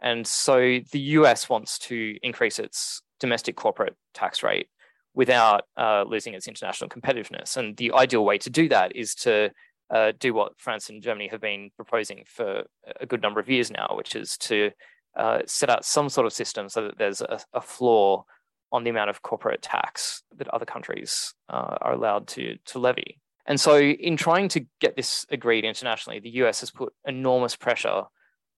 And 0.00 0.26
so 0.26 0.80
the 0.90 1.00
US 1.00 1.48
wants 1.48 1.78
to 1.80 2.16
increase 2.22 2.58
its 2.58 3.02
domestic 3.20 3.56
corporate 3.56 3.96
tax 4.14 4.42
rate 4.42 4.68
without 5.14 5.64
uh, 5.76 6.04
losing 6.06 6.34
its 6.34 6.46
international 6.46 6.88
competitiveness. 6.88 7.56
And 7.56 7.76
the 7.76 7.92
ideal 7.92 8.24
way 8.24 8.38
to 8.38 8.50
do 8.50 8.68
that 8.68 8.94
is 8.94 9.14
to 9.16 9.50
uh, 9.90 10.12
do 10.18 10.34
what 10.34 10.52
France 10.58 10.90
and 10.90 11.02
Germany 11.02 11.28
have 11.28 11.40
been 11.40 11.70
proposing 11.76 12.24
for 12.26 12.64
a 13.00 13.06
good 13.06 13.22
number 13.22 13.40
of 13.40 13.48
years 13.48 13.70
now, 13.70 13.88
which 13.94 14.14
is 14.14 14.36
to 14.38 14.70
uh, 15.16 15.40
set 15.46 15.70
out 15.70 15.84
some 15.84 16.08
sort 16.08 16.26
of 16.26 16.32
system 16.32 16.68
so 16.68 16.84
that 16.84 16.98
there's 16.98 17.20
a, 17.20 17.40
a, 17.54 17.60
floor 17.60 18.24
on 18.70 18.84
the 18.84 18.90
amount 18.90 19.10
of 19.10 19.22
corporate 19.22 19.62
tax 19.62 20.22
that 20.36 20.46
other 20.48 20.66
countries 20.66 21.34
uh, 21.48 21.76
are 21.80 21.94
allowed 21.94 22.28
to, 22.28 22.56
to 22.66 22.78
levy. 22.78 23.18
And 23.46 23.58
so, 23.58 23.80
in 23.80 24.18
trying 24.18 24.48
to 24.50 24.66
get 24.78 24.94
this 24.94 25.24
agreed 25.30 25.64
internationally, 25.64 26.20
the 26.20 26.30
US 26.42 26.60
has 26.60 26.70
put 26.70 26.92
enormous 27.06 27.56
pressure 27.56 28.02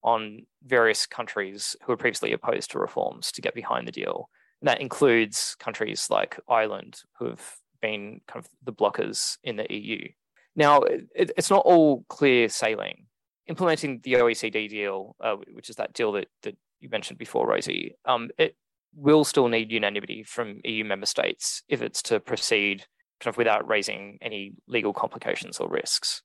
on 0.03 0.47
various 0.67 1.07
countries 1.07 1.77
who 1.83 1.93
were 1.93 1.97
previously 1.97 2.33
opposed 2.33 2.73
to 2.73 2.79
reforms 2.79 3.31
to 3.33 3.41
get 3.41 3.55
behind 3.55 3.87
the 3.87 3.93
deal. 3.93 4.29
And 4.61 4.69
that 4.69 4.81
includes 4.81 5.57
countries 5.59 6.09
like 6.11 6.39
Ireland, 6.49 7.01
who 7.19 7.27
have 7.27 7.57
been 7.81 8.21
kind 8.27 8.45
of 8.45 8.51
the 8.63 8.73
blockers 8.73 9.39
in 9.43 9.57
the 9.57 9.67
EU. 9.73 10.09
Now, 10.55 10.83
it, 10.83 11.31
it's 11.37 11.51
not 11.51 11.65
all 11.65 12.05
clear 12.09 12.49
sailing. 12.49 13.07
Implementing 13.47 14.01
the 14.03 14.15
OECD 14.15 14.69
deal, 14.69 15.17
uh, 15.21 15.37
which 15.53 15.71
is 15.71 15.77
that 15.77 15.93
deal 15.93 16.13
that, 16.13 16.29
that 16.43 16.57
you 16.81 16.89
mentioned 16.89 17.19
before, 17.19 17.49
Rosie, 17.49 17.97
um, 18.05 18.29
it 18.39 18.57
will 18.95 19.25
still 19.25 19.49
need 19.49 19.71
unanimity 19.71 20.23
from 20.23 20.61
EU 20.65 20.85
member 20.85 21.07
states 21.07 21.63
if 21.69 21.83
it's 21.83 22.03
to 22.03 22.21
proceed 22.21 22.85
kind 23.21 23.33
of 23.33 23.37
without 23.37 23.69
raising 23.69 24.19
any 24.21 24.53
legal 24.67 24.93
complications 24.93 25.59
or 25.59 25.69
risks. 25.69 26.23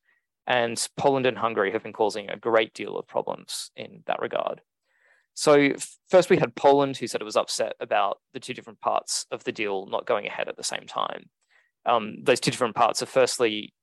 And 0.47 0.87
Poland 0.97 1.25
and 1.25 1.37
Hungary 1.37 1.71
have 1.71 1.83
been 1.83 1.93
causing 1.93 2.29
a 2.29 2.37
great 2.37 2.73
deal 2.73 2.97
of 2.97 3.07
problems 3.07 3.71
in 3.75 4.03
that 4.07 4.21
regard. 4.21 4.61
So 5.35 5.73
first 6.09 6.29
we 6.29 6.37
had 6.37 6.55
Poland, 6.55 6.97
who 6.97 7.07
said 7.07 7.21
it 7.21 7.25
was 7.25 7.35
upset 7.35 7.73
about 7.79 8.17
the 8.33 8.39
two 8.39 8.53
different 8.53 8.79
parts 8.79 9.25
of 9.31 9.43
the 9.43 9.51
deal 9.51 9.85
not 9.85 10.05
going 10.05 10.25
ahead 10.25 10.49
at 10.49 10.57
the 10.57 10.63
same 10.63 10.85
time. 10.87 11.29
Um, 11.85 12.17
those 12.23 12.39
two 12.39 12.51
different 12.51 12.75
parts 12.75 13.03
are 13.03 13.07
firstly 13.07 13.73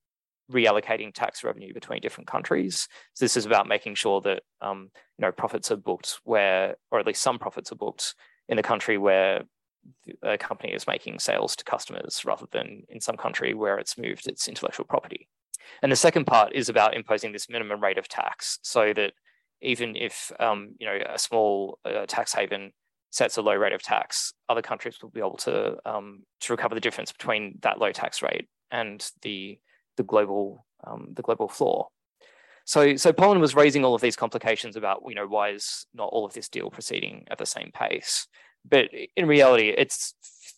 reallocating 0.51 1.15
tax 1.15 1.45
revenue 1.45 1.73
between 1.73 2.01
different 2.01 2.27
countries. 2.27 2.89
So 3.15 3.25
this 3.25 3.37
is 3.37 3.47
about 3.47 3.69
making 3.69 3.95
sure 3.95 4.21
that 4.23 4.43
um, 4.61 4.91
you 5.19 5.23
know 5.23 5.33
profits 5.33 5.71
are 5.71 5.77
booked 5.77 6.21
where, 6.25 6.77
or 6.91 6.99
at 6.99 7.07
least 7.07 7.23
some 7.23 7.39
profits 7.39 7.71
are 7.71 7.77
booked 7.77 8.15
in 8.49 8.57
the 8.57 8.63
country 8.63 8.99
where 8.99 9.43
a 10.23 10.39
company 10.39 10.73
is 10.73 10.87
making 10.87 11.19
sales 11.19 11.55
to 11.57 11.65
customers, 11.65 12.25
rather 12.25 12.47
than 12.51 12.83
in 12.89 13.01
some 13.01 13.17
country 13.17 13.55
where 13.55 13.79
it's 13.79 13.99
moved 13.99 14.27
its 14.27 14.49
intellectual 14.49 14.87
property. 14.87 15.29
And 15.83 15.93
the 15.93 15.97
second 15.97 16.27
part 16.27 16.55
is 16.55 16.69
about 16.69 16.95
imposing 16.95 17.33
this 17.33 17.49
minimum 17.49 17.83
rate 17.83 17.99
of 17.99 18.09
tax, 18.09 18.59
so 18.63 18.93
that 18.95 19.13
even 19.63 19.97
if 19.97 20.33
um, 20.41 20.75
you 20.79 20.87
know 20.87 20.99
a 21.09 21.19
small 21.19 21.79
uh, 21.85 22.07
tax 22.07 22.33
haven 22.33 22.73
sets 23.11 23.37
a 23.37 23.43
low 23.43 23.55
rate 23.55 23.73
of 23.73 23.83
tax, 23.83 24.33
other 24.49 24.63
countries 24.63 24.99
will 25.03 25.11
be 25.11 25.21
able 25.21 25.37
to 25.37 25.77
um, 25.85 26.25
to 26.41 26.53
recover 26.53 26.75
the 26.75 26.81
difference 26.81 27.13
between 27.13 27.59
that 27.63 27.79
low 27.79 27.93
tax 27.93 28.23
rate 28.23 28.49
and 28.71 29.11
the 29.23 29.59
the 29.97 30.03
global 30.03 30.67
um, 30.87 31.09
the 31.15 31.23
global 31.23 31.49
floor. 31.49 31.89
So 32.65 32.97
so 32.97 33.13
Poland 33.13 33.41
was 33.41 33.55
raising 33.55 33.85
all 33.85 33.95
of 33.95 34.01
these 34.01 34.17
complications 34.17 34.77
about 34.77 35.03
you 35.07 35.15
know 35.15 35.27
why 35.27 35.51
is 35.51 35.87
not 35.95 36.11
all 36.13 36.25
of 36.25 36.33
this 36.33 36.49
deal 36.49 36.71
proceeding 36.71 37.27
at 37.31 37.39
the 37.39 37.47
same 37.47 37.71
pace, 37.75 38.27
but 38.69 38.89
in 39.17 39.27
reality, 39.27 39.69
it 39.69 39.95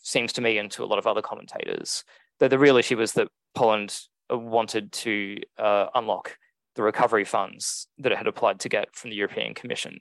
seems 0.03 0.33
to 0.35 0.41
me 0.41 0.59
and 0.59 0.71
to 0.73 0.85
a 0.85 0.87
lot 0.87 0.99
of 0.99 1.07
other 1.07 1.23
commentators 1.23 2.05
that 2.41 2.51
the 2.51 2.59
real 2.59 2.77
issue 2.77 2.97
was 2.97 3.13
that 3.13 3.29
Poland 3.55 3.99
wanted 4.31 4.93
to 4.93 5.39
uh, 5.59 5.87
unlock 5.95 6.37
the 6.75 6.83
recovery 6.83 7.25
funds 7.25 7.87
that 7.99 8.13
it 8.13 8.19
had 8.19 8.27
applied 8.27 8.61
to 8.61 8.69
get 8.69 8.95
from 8.95 9.11
the 9.11 9.17
European 9.17 9.55
Commission. 9.55 9.99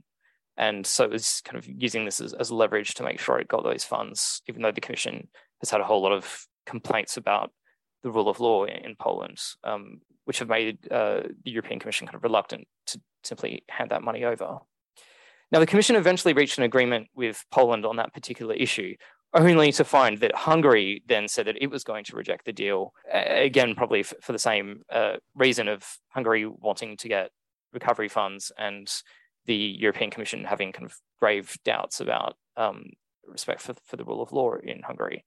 And 0.57 0.85
so 0.85 1.03
it 1.03 1.11
was 1.11 1.41
kind 1.43 1.57
of 1.57 1.67
using 1.67 2.05
this 2.05 2.21
as, 2.21 2.33
as 2.33 2.51
leverage 2.51 2.93
to 2.95 3.03
make 3.03 3.19
sure 3.19 3.39
it 3.39 3.47
got 3.47 3.63
those 3.63 3.83
funds, 3.83 4.41
even 4.47 4.61
though 4.61 4.71
the 4.71 4.81
Commission 4.81 5.27
has 5.59 5.69
had 5.69 5.81
a 5.81 5.85
whole 5.85 6.01
lot 6.01 6.11
of 6.11 6.45
complaints 6.65 7.17
about 7.17 7.51
the 8.03 8.11
rule 8.11 8.29
of 8.29 8.39
law 8.39 8.65
in, 8.65 8.85
in 8.85 8.95
Poland, 8.99 9.39
um, 9.63 10.01
which 10.25 10.39
have 10.39 10.49
made 10.49 10.77
uh, 10.91 11.21
the 11.43 11.51
European 11.51 11.79
Commission 11.79 12.05
kind 12.05 12.15
of 12.15 12.23
reluctant 12.23 12.67
to 12.87 13.01
simply 13.23 13.63
hand 13.69 13.89
that 13.89 14.03
money 14.03 14.23
over. 14.23 14.59
Now, 15.51 15.59
the 15.59 15.65
Commission 15.65 15.95
eventually 15.95 16.33
reached 16.33 16.57
an 16.57 16.63
agreement 16.63 17.07
with 17.15 17.43
Poland 17.51 17.85
on 17.85 17.97
that 17.97 18.13
particular 18.13 18.55
issue, 18.55 18.95
only 19.33 19.71
to 19.71 19.83
find 19.83 20.19
that 20.19 20.35
Hungary 20.35 21.03
then 21.07 21.27
said 21.27 21.47
that 21.47 21.61
it 21.61 21.67
was 21.67 21.83
going 21.83 22.03
to 22.05 22.15
reject 22.15 22.45
the 22.45 22.53
deal, 22.53 22.93
again, 23.11 23.75
probably 23.75 24.03
for 24.03 24.31
the 24.31 24.39
same 24.39 24.83
uh, 24.91 25.13
reason 25.35 25.67
of 25.67 25.85
Hungary 26.09 26.45
wanting 26.45 26.97
to 26.97 27.07
get 27.07 27.31
recovery 27.73 28.09
funds 28.09 28.51
and 28.57 28.91
the 29.45 29.55
European 29.55 30.11
Commission 30.11 30.45
having 30.45 30.71
kind 30.71 30.85
of 30.85 30.95
grave 31.19 31.57
doubts 31.65 31.99
about 31.99 32.35
um, 32.57 32.91
respect 33.27 33.61
for, 33.61 33.73
for 33.85 33.97
the 33.97 34.05
rule 34.05 34.21
of 34.21 34.31
law 34.31 34.55
in 34.63 34.81
Hungary. 34.81 35.25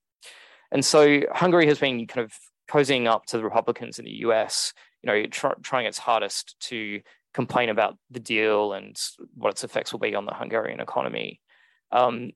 And 0.70 0.84
so 0.84 1.22
Hungary 1.32 1.66
has 1.66 1.78
been 1.78 2.06
kind 2.06 2.24
of 2.24 2.32
cozying 2.68 3.06
up 3.06 3.26
to 3.26 3.36
the 3.36 3.44
Republicans 3.44 3.98
in 3.98 4.04
the 4.04 4.22
US, 4.26 4.72
you 5.02 5.06
know, 5.06 5.26
try, 5.26 5.52
trying 5.62 5.86
its 5.86 5.98
hardest 5.98 6.56
to 6.60 7.00
complain 7.34 7.68
about 7.68 7.96
the 8.10 8.20
deal 8.20 8.72
and 8.72 8.98
what 9.34 9.50
its 9.50 9.64
effects 9.64 9.92
will 9.92 10.00
be 10.00 10.14
on 10.14 10.24
the 10.24 10.34
Hungarian 10.34 10.80
economy. 10.80 11.40
Um, 11.92 12.30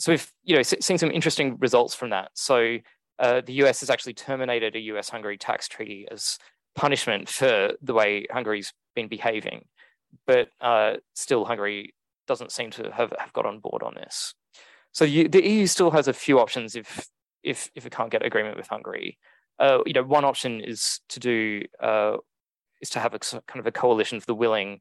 so 0.00 0.12
we've 0.12 0.32
you 0.44 0.56
know 0.56 0.62
seen 0.62 0.98
some 0.98 1.10
interesting 1.10 1.56
results 1.58 1.94
from 1.94 2.10
that. 2.10 2.30
So 2.34 2.78
uh, 3.18 3.42
the 3.44 3.52
US 3.64 3.80
has 3.80 3.90
actually 3.90 4.14
terminated 4.14 4.74
a 4.74 4.80
US 4.80 5.10
Hungary 5.10 5.36
tax 5.36 5.68
treaty 5.68 6.06
as 6.10 6.38
punishment 6.74 7.28
for 7.28 7.72
the 7.82 7.94
way 7.94 8.26
Hungary's 8.30 8.72
been 8.94 9.08
behaving. 9.08 9.66
But 10.26 10.48
uh, 10.60 10.94
still, 11.14 11.44
Hungary 11.44 11.94
doesn't 12.26 12.52
seem 12.52 12.70
to 12.70 12.90
have, 12.92 13.12
have 13.18 13.32
got 13.32 13.46
on 13.46 13.58
board 13.58 13.82
on 13.82 13.94
this. 13.94 14.34
So 14.92 15.04
you, 15.04 15.28
the 15.28 15.46
EU 15.46 15.66
still 15.66 15.90
has 15.90 16.08
a 16.08 16.12
few 16.12 16.40
options 16.40 16.74
if 16.74 17.08
if 17.42 17.70
if 17.74 17.86
it 17.86 17.92
can't 17.92 18.10
get 18.10 18.24
agreement 18.24 18.56
with 18.56 18.68
Hungary. 18.68 19.18
Uh, 19.58 19.80
you 19.84 19.92
know, 19.92 20.02
one 20.02 20.24
option 20.24 20.60
is 20.60 21.00
to 21.10 21.20
do 21.20 21.62
uh, 21.80 22.16
is 22.80 22.90
to 22.90 23.00
have 23.00 23.14
a 23.14 23.18
kind 23.18 23.60
of 23.60 23.66
a 23.66 23.72
coalition 23.72 24.16
of 24.16 24.26
the 24.26 24.34
willing 24.34 24.80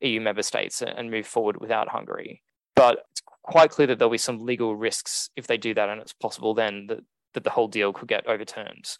EU 0.00 0.20
member 0.20 0.42
states 0.42 0.82
and 0.82 1.10
move 1.10 1.26
forward 1.26 1.60
without 1.60 1.88
Hungary. 1.88 2.42
But 2.74 3.04
it's 3.10 3.21
quite 3.42 3.70
clear 3.70 3.86
that 3.88 3.98
there'll 3.98 4.10
be 4.10 4.18
some 4.18 4.44
legal 4.44 4.76
risks 4.76 5.30
if 5.36 5.46
they 5.46 5.56
do 5.56 5.74
that, 5.74 5.88
and 5.88 6.00
it's 6.00 6.12
possible 6.12 6.54
then 6.54 6.86
that, 6.88 7.00
that 7.34 7.44
the 7.44 7.50
whole 7.50 7.68
deal 7.68 7.92
could 7.92 8.08
get 8.08 8.26
overturned 8.26 8.96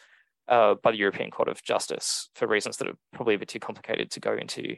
uh, 0.48 0.74
by 0.82 0.90
the 0.90 0.98
European 0.98 1.30
Court 1.30 1.48
of 1.48 1.62
Justice 1.62 2.28
for 2.34 2.46
reasons 2.46 2.76
that 2.78 2.88
are 2.88 2.96
probably 3.12 3.34
a 3.34 3.38
bit 3.38 3.48
too 3.48 3.60
complicated 3.60 4.10
to 4.10 4.20
go 4.20 4.34
into 4.34 4.76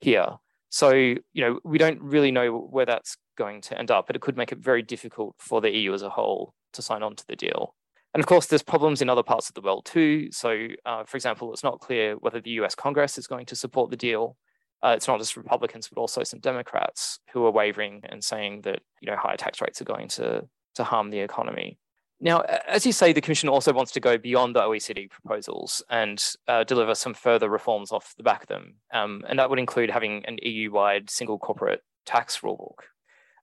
here. 0.00 0.26
So, 0.70 0.90
you 0.92 1.20
know, 1.36 1.60
we 1.64 1.78
don't 1.78 2.00
really 2.00 2.30
know 2.30 2.56
where 2.56 2.86
that's 2.86 3.16
going 3.36 3.60
to 3.62 3.78
end 3.78 3.90
up, 3.90 4.06
but 4.06 4.16
it 4.16 4.22
could 4.22 4.36
make 4.36 4.52
it 4.52 4.58
very 4.58 4.82
difficult 4.82 5.34
for 5.38 5.60
the 5.60 5.70
EU 5.70 5.92
as 5.92 6.02
a 6.02 6.10
whole 6.10 6.54
to 6.72 6.82
sign 6.82 7.02
on 7.02 7.14
to 7.16 7.26
the 7.26 7.36
deal. 7.36 7.74
And 8.14 8.22
of 8.22 8.26
course, 8.26 8.46
there's 8.46 8.62
problems 8.62 9.00
in 9.00 9.08
other 9.08 9.22
parts 9.22 9.48
of 9.48 9.54
the 9.54 9.60
world 9.60 9.84
too. 9.86 10.30
So, 10.32 10.68
uh, 10.84 11.04
for 11.04 11.16
example, 11.16 11.52
it's 11.52 11.62
not 11.62 11.80
clear 11.80 12.14
whether 12.16 12.40
the 12.40 12.50
US 12.62 12.74
Congress 12.74 13.16
is 13.16 13.26
going 13.26 13.46
to 13.46 13.56
support 13.56 13.90
the 13.90 13.96
deal. 13.96 14.36
Uh, 14.82 14.94
it's 14.96 15.06
not 15.06 15.18
just 15.18 15.36
Republicans, 15.36 15.88
but 15.88 16.00
also 16.00 16.24
some 16.24 16.40
Democrats 16.40 17.20
who 17.32 17.44
are 17.46 17.52
wavering 17.52 18.02
and 18.04 18.22
saying 18.22 18.62
that 18.62 18.80
you 19.00 19.10
know 19.10 19.16
higher 19.16 19.36
tax 19.36 19.60
rates 19.60 19.80
are 19.80 19.84
going 19.84 20.08
to 20.08 20.46
to 20.74 20.84
harm 20.84 21.10
the 21.10 21.20
economy. 21.20 21.78
Now, 22.20 22.42
as 22.68 22.86
you 22.86 22.92
say, 22.92 23.12
the 23.12 23.20
Commission 23.20 23.48
also 23.48 23.72
wants 23.72 23.90
to 23.92 24.00
go 24.00 24.16
beyond 24.16 24.54
the 24.54 24.60
OECD 24.60 25.10
proposals 25.10 25.82
and 25.90 26.22
uh, 26.46 26.62
deliver 26.62 26.94
some 26.94 27.14
further 27.14 27.50
reforms 27.50 27.90
off 27.90 28.14
the 28.16 28.22
back 28.22 28.42
of 28.42 28.48
them, 28.48 28.76
um, 28.92 29.24
and 29.28 29.38
that 29.38 29.50
would 29.50 29.58
include 29.58 29.90
having 29.90 30.24
an 30.26 30.38
EU-wide 30.42 31.10
single 31.10 31.38
corporate 31.38 31.80
tax 32.06 32.40
rulebook. 32.40 32.78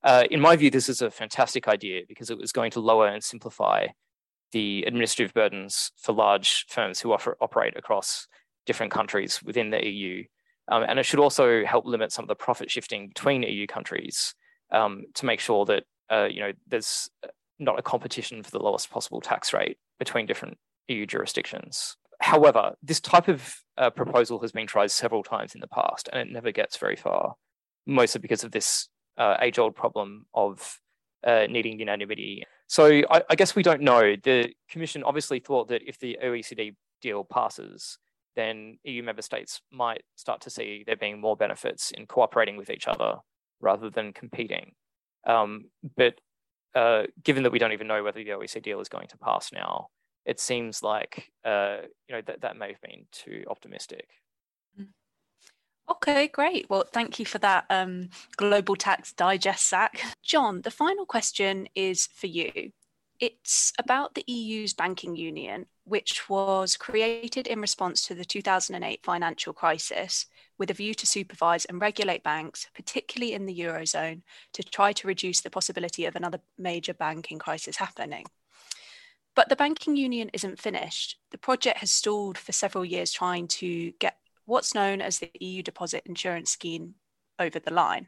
Uh, 0.01 0.23
in 0.31 0.39
my 0.39 0.55
view, 0.55 0.69
this 0.71 0.87
is 0.87 1.01
a 1.01 1.11
fantastic 1.11 1.67
idea 1.67 2.03
because 2.07 2.29
it 2.29 2.37
was 2.37 2.53
going 2.53 2.71
to 2.71 2.79
lower 2.79 3.07
and 3.07 3.21
simplify 3.21 3.87
the 4.51 4.83
administrative 4.87 5.33
burdens 5.33 5.91
for 5.97 6.13
large 6.13 6.65
firms 6.69 7.01
who 7.01 7.11
offer, 7.11 7.37
operate 7.41 7.75
across 7.75 8.27
different 8.65 8.91
countries 8.91 9.41
within 9.43 9.71
the 9.71 9.85
EU 9.85 10.23
um, 10.69 10.83
and 10.87 10.99
it 10.99 11.03
should 11.03 11.19
also 11.19 11.63
help 11.65 11.85
limit 11.85 12.11
some 12.11 12.23
of 12.23 12.29
the 12.29 12.35
profit 12.35 12.69
shifting 12.71 13.07
between 13.07 13.43
EU 13.43 13.67
countries 13.67 14.33
um, 14.71 15.03
to 15.15 15.25
make 15.25 15.39
sure 15.39 15.65
that 15.65 15.83
uh, 16.11 16.27
you 16.29 16.41
know 16.41 16.51
there's 16.67 17.09
not 17.59 17.79
a 17.79 17.83
competition 17.83 18.41
for 18.41 18.51
the 18.51 18.59
lowest 18.59 18.89
possible 18.89 19.21
tax 19.21 19.53
rate 19.53 19.77
between 19.97 20.25
different 20.25 20.57
EU 20.87 21.05
jurisdictions. 21.05 21.97
However, 22.21 22.73
this 22.83 22.99
type 22.99 23.27
of 23.27 23.55
uh, 23.77 23.89
proposal 23.89 24.39
has 24.39 24.51
been 24.51 24.67
tried 24.67 24.91
several 24.91 25.23
times 25.23 25.55
in 25.55 25.61
the 25.61 25.67
past, 25.67 26.09
and 26.11 26.21
it 26.21 26.31
never 26.31 26.51
gets 26.51 26.77
very 26.77 26.95
far, 26.95 27.35
mostly 27.85 28.19
because 28.19 28.43
of 28.43 28.51
this 28.51 28.89
uh, 29.17 29.37
age-old 29.41 29.75
problem 29.75 30.25
of 30.33 30.79
uh, 31.25 31.47
needing 31.49 31.79
unanimity. 31.79 32.43
So 32.67 33.01
I, 33.09 33.23
I 33.29 33.35
guess 33.35 33.55
we 33.55 33.63
don't 33.63 33.81
know. 33.81 34.15
The 34.21 34.53
Commission 34.69 35.03
obviously 35.03 35.39
thought 35.39 35.69
that 35.69 35.81
if 35.87 35.97
the 35.99 36.17
OECD 36.23 36.75
deal 37.01 37.23
passes, 37.23 37.97
then 38.35 38.77
EU 38.83 39.03
member 39.03 39.21
states 39.21 39.61
might 39.71 40.03
start 40.15 40.41
to 40.41 40.49
see 40.49 40.83
there 40.85 40.95
being 40.95 41.19
more 41.19 41.35
benefits 41.35 41.91
in 41.91 42.05
cooperating 42.05 42.57
with 42.57 42.69
each 42.69 42.87
other 42.87 43.15
rather 43.59 43.89
than 43.89 44.13
competing. 44.13 44.73
Um, 45.27 45.65
but 45.97 46.15
uh, 46.75 47.03
given 47.23 47.43
that 47.43 47.51
we 47.51 47.59
don't 47.59 47.73
even 47.73 47.87
know 47.87 48.03
whether 48.03 48.23
the 48.23 48.29
OECD 48.29 48.63
deal 48.63 48.79
is 48.79 48.89
going 48.89 49.07
to 49.07 49.17
pass 49.17 49.51
now, 49.51 49.87
it 50.25 50.39
seems 50.39 50.83
like 50.83 51.31
uh, 51.43 51.77
you 52.07 52.15
know 52.15 52.21
that 52.27 52.41
that 52.41 52.57
may 52.57 52.67
have 52.67 52.81
been 52.81 53.05
too 53.11 53.43
optimistic. 53.49 54.07
Mm. 54.79 54.89
Okay, 55.89 56.27
great. 56.27 56.69
Well, 56.69 56.85
thank 56.91 57.19
you 57.19 57.25
for 57.25 57.39
that 57.39 57.65
um, 57.69 58.09
global 58.37 58.75
tax 58.75 59.11
digest, 59.13 59.67
Zach. 59.67 59.99
John, 60.23 60.61
the 60.61 60.71
final 60.71 61.05
question 61.05 61.67
is 61.73 62.07
for 62.13 62.27
you. 62.27 62.71
It's 63.19 63.73
about 63.77 64.15
the 64.15 64.23
EU's 64.27 64.73
banking 64.73 65.15
union, 65.15 65.65
which 65.83 66.29
was 66.29 66.77
created 66.77 67.47
in 67.47 67.59
response 67.59 68.07
to 68.07 68.15
the 68.15 68.23
2008 68.23 69.01
financial 69.03 69.51
crisis 69.51 70.25
with 70.57 70.69
a 70.69 70.73
view 70.73 70.93
to 70.93 71.05
supervise 71.05 71.65
and 71.65 71.81
regulate 71.81 72.23
banks, 72.23 72.67
particularly 72.73 73.33
in 73.33 73.45
the 73.45 73.59
Eurozone, 73.59 74.21
to 74.53 74.63
try 74.63 74.93
to 74.93 75.07
reduce 75.07 75.41
the 75.41 75.49
possibility 75.49 76.05
of 76.05 76.15
another 76.15 76.39
major 76.57 76.93
banking 76.93 77.39
crisis 77.39 77.75
happening. 77.75 78.25
But 79.35 79.49
the 79.49 79.55
banking 79.55 79.97
union 79.97 80.29
isn't 80.33 80.59
finished. 80.59 81.17
The 81.31 81.37
project 81.37 81.79
has 81.79 81.91
stalled 81.91 82.37
for 82.37 82.51
several 82.51 82.85
years 82.85 83.11
trying 83.11 83.47
to 83.47 83.91
get 83.99 84.17
what's 84.45 84.73
known 84.73 85.01
as 85.01 85.19
the 85.19 85.31
EU 85.39 85.61
Deposit 85.61 86.03
Insurance 86.05 86.51
Scheme 86.51 86.95
over 87.37 87.59
the 87.59 87.73
line. 87.73 88.07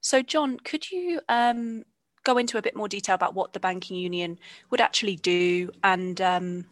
So, 0.00 0.20
John, 0.20 0.58
could 0.58 0.90
you 0.90 1.20
um, 1.28 1.84
go 2.24 2.38
into 2.38 2.58
a 2.58 2.62
bit 2.62 2.76
more 2.76 2.88
detail 2.88 3.14
about 3.14 3.34
what 3.34 3.52
the 3.52 3.60
banking 3.60 3.96
union 3.96 4.38
would 4.70 4.80
actually 4.80 5.16
do 5.16 5.70
and 5.82 6.20
um, 6.20 6.64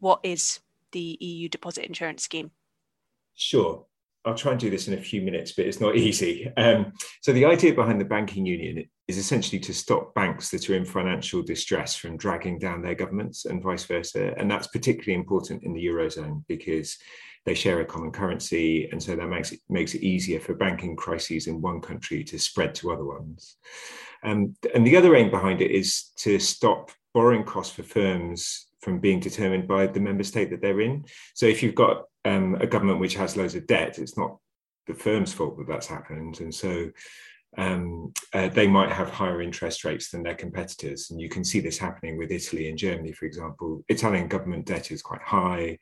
what 0.00 0.20
is 0.22 0.60
the 0.92 1.16
EU 1.20 1.48
deposit 1.48 1.86
insurance 1.86 2.22
scheme? 2.22 2.50
Sure. 3.34 3.86
I'll 4.24 4.34
try 4.34 4.52
and 4.52 4.60
do 4.60 4.70
this 4.70 4.86
in 4.86 4.94
a 4.94 5.02
few 5.02 5.20
minutes, 5.20 5.52
but 5.52 5.66
it's 5.66 5.80
not 5.80 5.96
easy. 6.08 6.50
Um, 6.56 6.92
so, 7.22 7.32
the 7.32 7.44
idea 7.44 7.74
behind 7.74 8.00
the 8.00 8.04
banking 8.04 8.46
union 8.46 8.88
is 9.08 9.18
essentially 9.18 9.58
to 9.60 9.74
stop 9.74 10.14
banks 10.14 10.50
that 10.50 10.70
are 10.70 10.76
in 10.76 10.84
financial 10.84 11.42
distress 11.42 11.96
from 11.96 12.16
dragging 12.16 12.58
down 12.58 12.82
their 12.82 12.94
governments 12.94 13.46
and 13.46 13.62
vice 13.62 13.84
versa. 13.84 14.32
And 14.38 14.50
that's 14.50 14.68
particularly 14.68 15.14
important 15.14 15.64
in 15.64 15.72
the 15.72 15.84
Eurozone 15.84 16.44
because 16.46 16.96
they 17.44 17.54
share 17.54 17.80
a 17.80 17.84
common 17.84 18.12
currency. 18.12 18.88
And 18.90 19.02
so 19.02 19.16
that 19.16 19.28
makes 19.28 19.50
it, 19.50 19.60
makes 19.68 19.94
it 19.94 20.02
easier 20.02 20.38
for 20.38 20.54
banking 20.54 20.94
crises 20.94 21.48
in 21.48 21.60
one 21.60 21.80
country 21.80 22.22
to 22.24 22.38
spread 22.38 22.74
to 22.76 22.92
other 22.92 23.04
ones. 23.04 23.56
Um, 24.22 24.54
and 24.74 24.86
the 24.86 24.96
other 24.96 25.14
aim 25.14 25.30
behind 25.30 25.60
it 25.60 25.70
is 25.70 26.10
to 26.18 26.38
stop 26.38 26.90
borrowing 27.14 27.44
costs 27.44 27.74
for 27.74 27.82
firms 27.82 28.66
from 28.80 28.98
being 28.98 29.20
determined 29.20 29.68
by 29.68 29.86
the 29.86 30.00
member 30.00 30.24
state 30.24 30.50
that 30.50 30.60
they're 30.60 30.80
in. 30.80 31.04
So 31.34 31.46
if 31.46 31.62
you've 31.62 31.74
got 31.74 32.04
um, 32.24 32.56
a 32.56 32.66
government 32.66 33.00
which 33.00 33.14
has 33.14 33.36
loads 33.36 33.54
of 33.54 33.66
debt, 33.66 33.98
it's 33.98 34.16
not 34.16 34.38
the 34.86 34.94
firm's 34.94 35.32
fault 35.32 35.56
that 35.58 35.68
that's 35.68 35.86
happened. 35.86 36.40
And 36.40 36.54
so 36.54 36.90
um, 37.58 38.12
uh, 38.32 38.48
they 38.48 38.66
might 38.66 38.90
have 38.90 39.10
higher 39.10 39.42
interest 39.42 39.84
rates 39.84 40.10
than 40.10 40.22
their 40.22 40.34
competitors. 40.34 41.10
And 41.10 41.20
you 41.20 41.28
can 41.28 41.44
see 41.44 41.60
this 41.60 41.78
happening 41.78 42.16
with 42.16 42.32
Italy 42.32 42.68
and 42.68 42.78
Germany, 42.78 43.12
for 43.12 43.26
example. 43.26 43.84
Italian 43.88 44.28
government 44.28 44.66
debt 44.66 44.90
is 44.90 45.02
quite 45.02 45.22
high. 45.22 45.78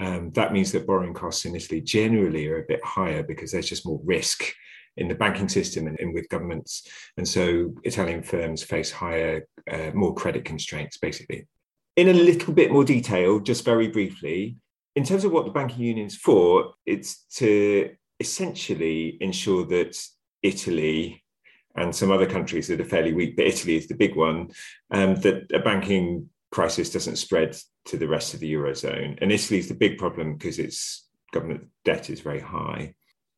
Um, 0.00 0.30
that 0.32 0.52
means 0.52 0.72
that 0.72 0.86
borrowing 0.86 1.14
costs 1.14 1.44
in 1.44 1.56
Italy 1.56 1.80
generally 1.80 2.48
are 2.48 2.58
a 2.58 2.66
bit 2.68 2.84
higher 2.84 3.22
because 3.22 3.52
there's 3.52 3.68
just 3.68 3.86
more 3.86 4.00
risk 4.04 4.52
in 4.96 5.08
the 5.08 5.14
banking 5.14 5.48
system 5.48 5.86
and, 5.86 5.98
and 6.00 6.14
with 6.14 6.28
governments. 6.28 6.86
And 7.16 7.26
so 7.26 7.74
Italian 7.84 8.22
firms 8.22 8.62
face 8.62 8.90
higher, 8.90 9.46
uh, 9.70 9.90
more 9.94 10.14
credit 10.14 10.44
constraints, 10.44 10.98
basically. 10.98 11.46
In 11.96 12.08
a 12.08 12.12
little 12.12 12.52
bit 12.52 12.72
more 12.72 12.84
detail, 12.84 13.40
just 13.40 13.64
very 13.64 13.88
briefly, 13.88 14.56
in 14.96 15.04
terms 15.04 15.24
of 15.24 15.32
what 15.32 15.44
the 15.44 15.50
banking 15.50 15.82
union 15.82 16.06
is 16.06 16.16
for, 16.16 16.74
it's 16.86 17.24
to 17.36 17.90
essentially 18.20 19.18
ensure 19.20 19.64
that 19.66 19.96
Italy 20.42 21.24
and 21.76 21.94
some 21.94 22.12
other 22.12 22.26
countries 22.26 22.68
that 22.68 22.80
are 22.80 22.84
fairly 22.84 23.12
weak, 23.12 23.36
but 23.36 23.46
Italy 23.46 23.76
is 23.76 23.88
the 23.88 23.96
big 23.96 24.14
one, 24.14 24.50
um, 24.92 25.16
that 25.16 25.50
a 25.52 25.58
banking 25.58 26.28
crisis 26.52 26.90
doesn't 26.90 27.16
spread 27.16 27.56
to 27.86 27.96
the 27.96 28.06
rest 28.06 28.32
of 28.32 28.40
the 28.40 28.52
Eurozone. 28.54 29.18
And 29.20 29.32
Italy 29.32 29.58
is 29.58 29.68
the 29.68 29.74
big 29.74 29.98
problem 29.98 30.34
because 30.34 30.60
its 30.60 31.08
government 31.32 31.66
debt 31.84 32.10
is 32.10 32.20
very 32.20 32.40
high. 32.40 32.94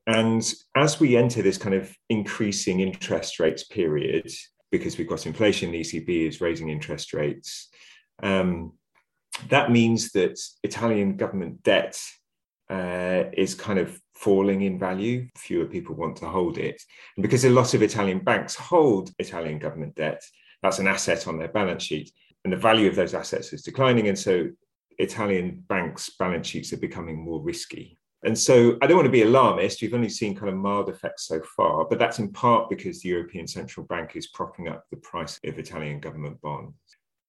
And 0.06 0.54
as 0.76 1.00
we 1.00 1.16
enter 1.16 1.42
this 1.42 1.58
kind 1.58 1.74
of 1.74 1.92
increasing 2.08 2.80
interest 2.80 3.40
rates 3.40 3.64
period, 3.64 4.30
because 4.70 4.98
we've 4.98 5.08
got 5.08 5.26
inflation, 5.26 5.72
the 5.72 5.80
ECB 5.80 6.28
is 6.28 6.40
raising 6.40 6.68
interest 6.68 7.12
rates, 7.12 7.68
um, 8.22 8.72
that 9.48 9.70
means 9.70 10.12
that 10.12 10.38
Italian 10.62 11.16
government 11.16 11.62
debt 11.62 12.00
uh, 12.70 13.24
is 13.32 13.54
kind 13.54 13.78
of 13.78 14.00
falling 14.14 14.62
in 14.62 14.78
value. 14.78 15.28
Fewer 15.36 15.66
people 15.66 15.94
want 15.94 16.16
to 16.16 16.26
hold 16.26 16.58
it. 16.58 16.80
And 17.16 17.22
because 17.22 17.44
a 17.44 17.50
lot 17.50 17.74
of 17.74 17.82
Italian 17.82 18.20
banks 18.20 18.54
hold 18.54 19.10
Italian 19.18 19.58
government 19.58 19.94
debt, 19.94 20.22
that's 20.62 20.78
an 20.78 20.88
asset 20.88 21.28
on 21.28 21.38
their 21.38 21.48
balance 21.48 21.82
sheet. 21.82 22.10
And 22.44 22.52
the 22.52 22.56
value 22.56 22.88
of 22.88 22.96
those 22.96 23.14
assets 23.14 23.52
is 23.52 23.62
declining. 23.62 24.08
And 24.08 24.18
so 24.18 24.48
Italian 24.98 25.64
banks' 25.68 26.10
balance 26.18 26.46
sheets 26.46 26.72
are 26.72 26.78
becoming 26.78 27.22
more 27.22 27.42
risky. 27.42 27.98
And 28.24 28.38
so 28.38 28.78
I 28.82 28.86
don't 28.86 28.96
want 28.96 29.06
to 29.06 29.12
be 29.12 29.22
alarmist. 29.22 29.82
We've 29.82 29.94
only 29.94 30.08
seen 30.08 30.34
kind 30.34 30.48
of 30.48 30.56
mild 30.56 30.88
effects 30.88 31.26
so 31.26 31.40
far, 31.56 31.84
but 31.84 31.98
that's 31.98 32.18
in 32.18 32.32
part 32.32 32.70
because 32.70 33.00
the 33.00 33.10
European 33.10 33.46
Central 33.46 33.86
Bank 33.86 34.16
is 34.16 34.28
propping 34.28 34.68
up 34.68 34.84
the 34.90 34.96
price 34.96 35.38
of 35.44 35.58
Italian 35.58 36.00
government 36.00 36.40
bonds. 36.40 36.74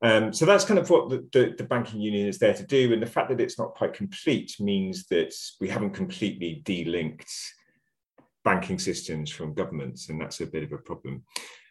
Um, 0.02 0.32
so 0.32 0.45
that's 0.45 0.65
kind 0.65 0.80
of 0.80 0.89
what 0.89 1.10
the, 1.10 1.28
the, 1.34 1.56
the, 1.58 1.63
banking 1.63 2.00
union 2.00 2.28
is 2.28 2.38
there 2.38 2.54
to 2.54 2.63
do. 2.63 2.93
And 2.93 3.02
the 3.02 3.08
fact 3.08 3.30
that 3.30 3.41
it's 3.41 3.58
not 3.58 3.73
quite 3.73 3.93
complete 3.93 4.56
means 4.60 5.08
that 5.08 5.34
we 5.60 5.67
haven't 5.67 5.95
completely 5.95 6.62
delinked 6.63 7.32
banking 8.43 8.78
systems 8.78 9.32
from 9.32 9.56
governments, 9.56 10.10
and 10.10 10.21
that's 10.21 10.39
a 10.39 10.45
bit 10.45 10.63
of 10.63 10.71
a 10.71 10.78
problem. 10.78 11.23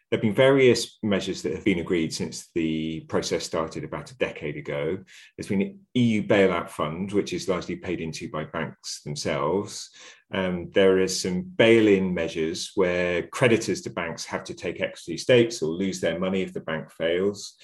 There 0.09 0.17
have 0.17 0.21
been 0.21 0.33
various 0.33 0.97
measures 1.03 1.41
that 1.41 1.53
have 1.53 1.65
been 1.65 1.79
agreed 1.79 2.13
since 2.13 2.49
the 2.55 3.01
process 3.09 3.43
started 3.43 3.83
about 3.83 4.09
a 4.11 4.17
decade 4.17 4.55
ago. 4.55 4.97
There's 5.35 5.49
been 5.49 5.61
an 5.61 5.79
EU 5.95 6.23
bailout 6.25 6.69
fund, 6.69 7.11
which 7.11 7.33
is 7.33 7.49
largely 7.49 7.75
paid 7.75 7.99
into 7.99 8.29
by 8.29 8.45
banks 8.45 9.01
themselves. 9.03 9.89
Um, 10.33 10.71
there 10.71 10.99
is 10.99 11.19
some 11.21 11.41
bail-in 11.41 12.13
measures 12.13 12.71
where 12.75 13.27
creditors 13.27 13.81
to 13.81 13.89
banks 13.89 14.23
have 14.25 14.45
to 14.45 14.53
take 14.53 14.79
equity 14.79 15.17
stakes 15.17 15.61
or 15.61 15.69
lose 15.69 15.99
their 15.99 16.19
money 16.19 16.41
if 16.41 16.53
the 16.53 16.61
bank 16.61 16.89
fails. 16.89 17.55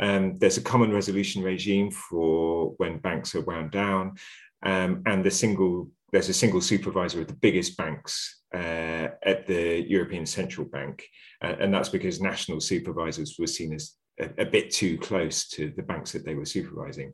Um, 0.00 0.36
there's 0.38 0.56
a 0.56 0.62
common 0.62 0.92
resolution 0.92 1.44
regime 1.44 1.92
for 1.92 2.74
when 2.78 2.98
banks 2.98 3.36
are 3.36 3.42
wound 3.42 3.70
down, 3.70 4.14
um, 4.64 5.02
and 5.06 5.24
the 5.24 5.30
single 5.30 5.90
there's 6.14 6.28
a 6.28 6.32
single 6.32 6.60
supervisor 6.60 7.20
of 7.20 7.26
the 7.26 7.34
biggest 7.34 7.76
banks 7.76 8.42
uh, 8.54 9.08
at 9.24 9.48
the 9.48 9.84
European 9.88 10.24
Central 10.24 10.64
Bank, 10.64 11.04
uh, 11.42 11.56
and 11.58 11.74
that's 11.74 11.88
because 11.88 12.20
national 12.20 12.60
supervisors 12.60 13.34
were 13.36 13.48
seen 13.48 13.74
as 13.74 13.96
a, 14.20 14.30
a, 14.38 14.44
bit 14.44 14.70
too 14.70 14.96
close 14.98 15.48
to 15.48 15.72
the 15.76 15.82
banks 15.82 16.12
that 16.12 16.24
they 16.24 16.36
were 16.36 16.44
supervising. 16.44 17.12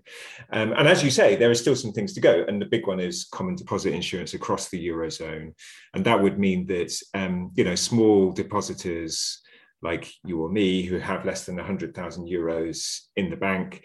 Um, 0.52 0.74
and 0.74 0.86
as 0.86 1.02
you 1.02 1.10
say, 1.10 1.34
there 1.34 1.50
are 1.50 1.54
still 1.54 1.74
some 1.74 1.92
things 1.92 2.12
to 2.12 2.20
go, 2.20 2.44
and 2.46 2.60
the 2.60 2.66
big 2.66 2.86
one 2.86 3.00
is 3.00 3.24
common 3.32 3.56
deposit 3.56 3.94
insurance 3.94 4.34
across 4.34 4.68
the 4.68 4.88
eurozone, 4.88 5.54
and 5.94 6.04
that 6.04 6.22
would 6.22 6.38
mean 6.38 6.66
that 6.66 6.94
um, 7.14 7.52
you 7.54 7.64
know 7.64 7.76
small 7.76 8.32
depositors 8.32 9.40
like 9.80 10.12
you 10.26 10.42
or 10.42 10.50
me 10.50 10.82
who 10.82 10.98
have 10.98 11.24
less 11.24 11.46
than 11.46 11.56
100,000 11.56 12.28
euros 12.28 13.00
in 13.16 13.30
the 13.30 13.36
bank, 13.36 13.82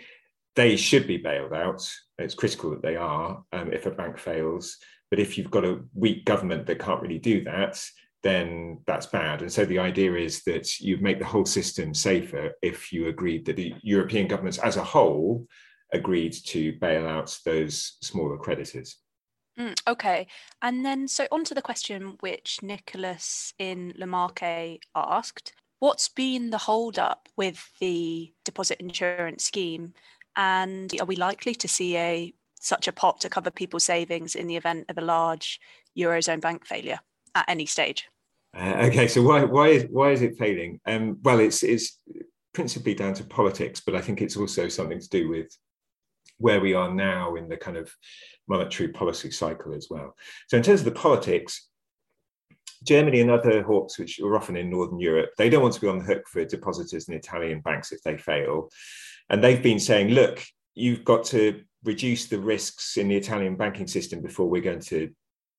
they 0.57 0.75
should 0.75 1.07
be 1.07 1.15
bailed 1.15 1.53
out. 1.53 1.89
It's 2.17 2.35
critical 2.35 2.71
that 2.71 2.81
they 2.81 2.97
are 2.97 3.45
um, 3.53 3.71
if 3.71 3.85
a 3.85 3.91
bank 3.91 4.17
fails. 4.17 4.75
But 5.15 5.21
if 5.21 5.37
you've 5.37 5.49
got 5.49 5.63
a 5.63 5.79
weak 5.93 6.25
government 6.25 6.65
that 6.65 6.79
can't 6.79 7.01
really 7.01 7.19
do 7.19 7.41
that, 7.45 7.81
then 8.21 8.79
that's 8.85 9.05
bad. 9.05 9.41
And 9.41 9.49
so 9.49 9.63
the 9.63 9.79
idea 9.79 10.13
is 10.15 10.43
that 10.43 10.77
you 10.81 10.97
make 10.97 11.19
the 11.19 11.25
whole 11.25 11.45
system 11.45 11.93
safer 11.93 12.51
if 12.61 12.91
you 12.91 13.07
agreed 13.07 13.45
that 13.45 13.55
the 13.55 13.75
European 13.81 14.27
governments 14.27 14.57
as 14.57 14.75
a 14.75 14.83
whole 14.83 15.47
agreed 15.93 16.35
to 16.47 16.73
bail 16.81 17.07
out 17.07 17.39
those 17.45 17.95
smaller 18.01 18.35
creditors. 18.37 18.97
Mm, 19.57 19.79
okay. 19.87 20.27
And 20.61 20.85
then, 20.85 21.07
so 21.07 21.29
on 21.31 21.45
to 21.45 21.53
the 21.53 21.61
question 21.61 22.17
which 22.19 22.61
Nicholas 22.61 23.53
in 23.57 23.93
Le 23.97 24.07
Marche 24.07 24.79
asked 24.93 25.53
What's 25.79 26.09
been 26.09 26.49
the 26.49 26.57
hold 26.57 26.99
up 26.99 27.29
with 27.37 27.71
the 27.79 28.33
deposit 28.43 28.81
insurance 28.81 29.45
scheme? 29.45 29.93
And 30.35 30.93
are 30.99 31.05
we 31.05 31.15
likely 31.15 31.55
to 31.55 31.69
see 31.69 31.95
a 31.95 32.33
such 32.65 32.87
a 32.87 32.91
pot 32.91 33.21
to 33.21 33.29
cover 33.29 33.51
people's 33.51 33.83
savings 33.83 34.35
in 34.35 34.47
the 34.47 34.55
event 34.55 34.85
of 34.89 34.97
a 34.97 35.01
large 35.01 35.59
eurozone 35.97 36.41
bank 36.41 36.65
failure 36.65 36.99
at 37.35 37.45
any 37.47 37.65
stage? 37.65 38.07
Uh, 38.57 38.87
okay, 38.87 39.07
so 39.07 39.21
why 39.21 39.43
why 39.43 39.67
is 39.67 39.85
why 39.89 40.11
is 40.11 40.21
it 40.21 40.37
failing? 40.37 40.79
Um, 40.85 41.19
well, 41.23 41.39
it's 41.39 41.61
it's 41.61 41.99
principally 42.53 42.95
down 42.95 43.13
to 43.13 43.23
politics, 43.23 43.81
but 43.85 43.95
I 43.95 44.01
think 44.01 44.21
it's 44.21 44.37
also 44.37 44.67
something 44.67 44.99
to 44.99 45.09
do 45.09 45.29
with 45.29 45.55
where 46.37 46.59
we 46.59 46.73
are 46.73 46.93
now 46.93 47.35
in 47.35 47.47
the 47.47 47.57
kind 47.57 47.77
of 47.77 47.93
monetary 48.47 48.89
policy 48.89 49.31
cycle 49.31 49.73
as 49.73 49.87
well. 49.89 50.15
So 50.47 50.57
in 50.57 50.63
terms 50.63 50.81
of 50.81 50.85
the 50.85 50.91
politics, 50.91 51.69
Germany 52.83 53.21
and 53.21 53.31
other 53.31 53.61
hawks, 53.63 53.99
which 53.99 54.19
are 54.19 54.35
often 54.35 54.57
in 54.57 54.69
Northern 54.69 54.99
Europe, 54.99 55.31
they 55.37 55.49
don't 55.49 55.61
want 55.61 55.73
to 55.75 55.81
be 55.81 55.87
on 55.87 55.99
the 55.99 56.05
hook 56.05 56.27
for 56.27 56.45
depositors 56.45 57.07
in 57.07 57.13
Italian 57.13 57.61
banks 57.61 57.91
if 57.91 58.01
they 58.01 58.17
fail. 58.17 58.69
And 59.29 59.43
they've 59.43 59.61
been 59.61 59.79
saying, 59.79 60.09
look, 60.09 60.43
you've 60.75 61.03
got 61.03 61.25
to 61.25 61.61
reduce 61.85 62.25
the 62.25 62.39
risks 62.39 62.97
in 62.97 63.07
the 63.07 63.15
Italian 63.15 63.55
banking 63.55 63.87
system 63.87 64.21
before 64.21 64.49
we're 64.49 64.61
going 64.61 64.81
to 64.81 65.11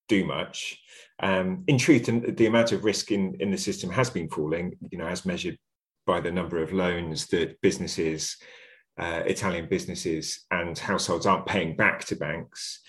do 0.08 0.24
much. 0.24 0.78
Um, 1.20 1.64
in 1.66 1.78
truth, 1.78 2.06
the 2.36 2.46
amount 2.46 2.72
of 2.72 2.84
risk 2.84 3.10
in, 3.10 3.36
in 3.40 3.50
the 3.50 3.58
system 3.58 3.90
has 3.90 4.10
been 4.10 4.28
falling, 4.28 4.76
you 4.90 4.98
know, 4.98 5.06
as 5.06 5.24
measured 5.24 5.58
by 6.06 6.20
the 6.20 6.30
number 6.30 6.62
of 6.62 6.72
loans 6.72 7.26
that 7.28 7.60
businesses, 7.60 8.36
uh, 8.98 9.22
Italian 9.26 9.68
businesses 9.68 10.44
and 10.50 10.78
households 10.78 11.26
aren't 11.26 11.46
paying 11.46 11.76
back 11.76 12.04
to 12.06 12.16
banks. 12.16 12.80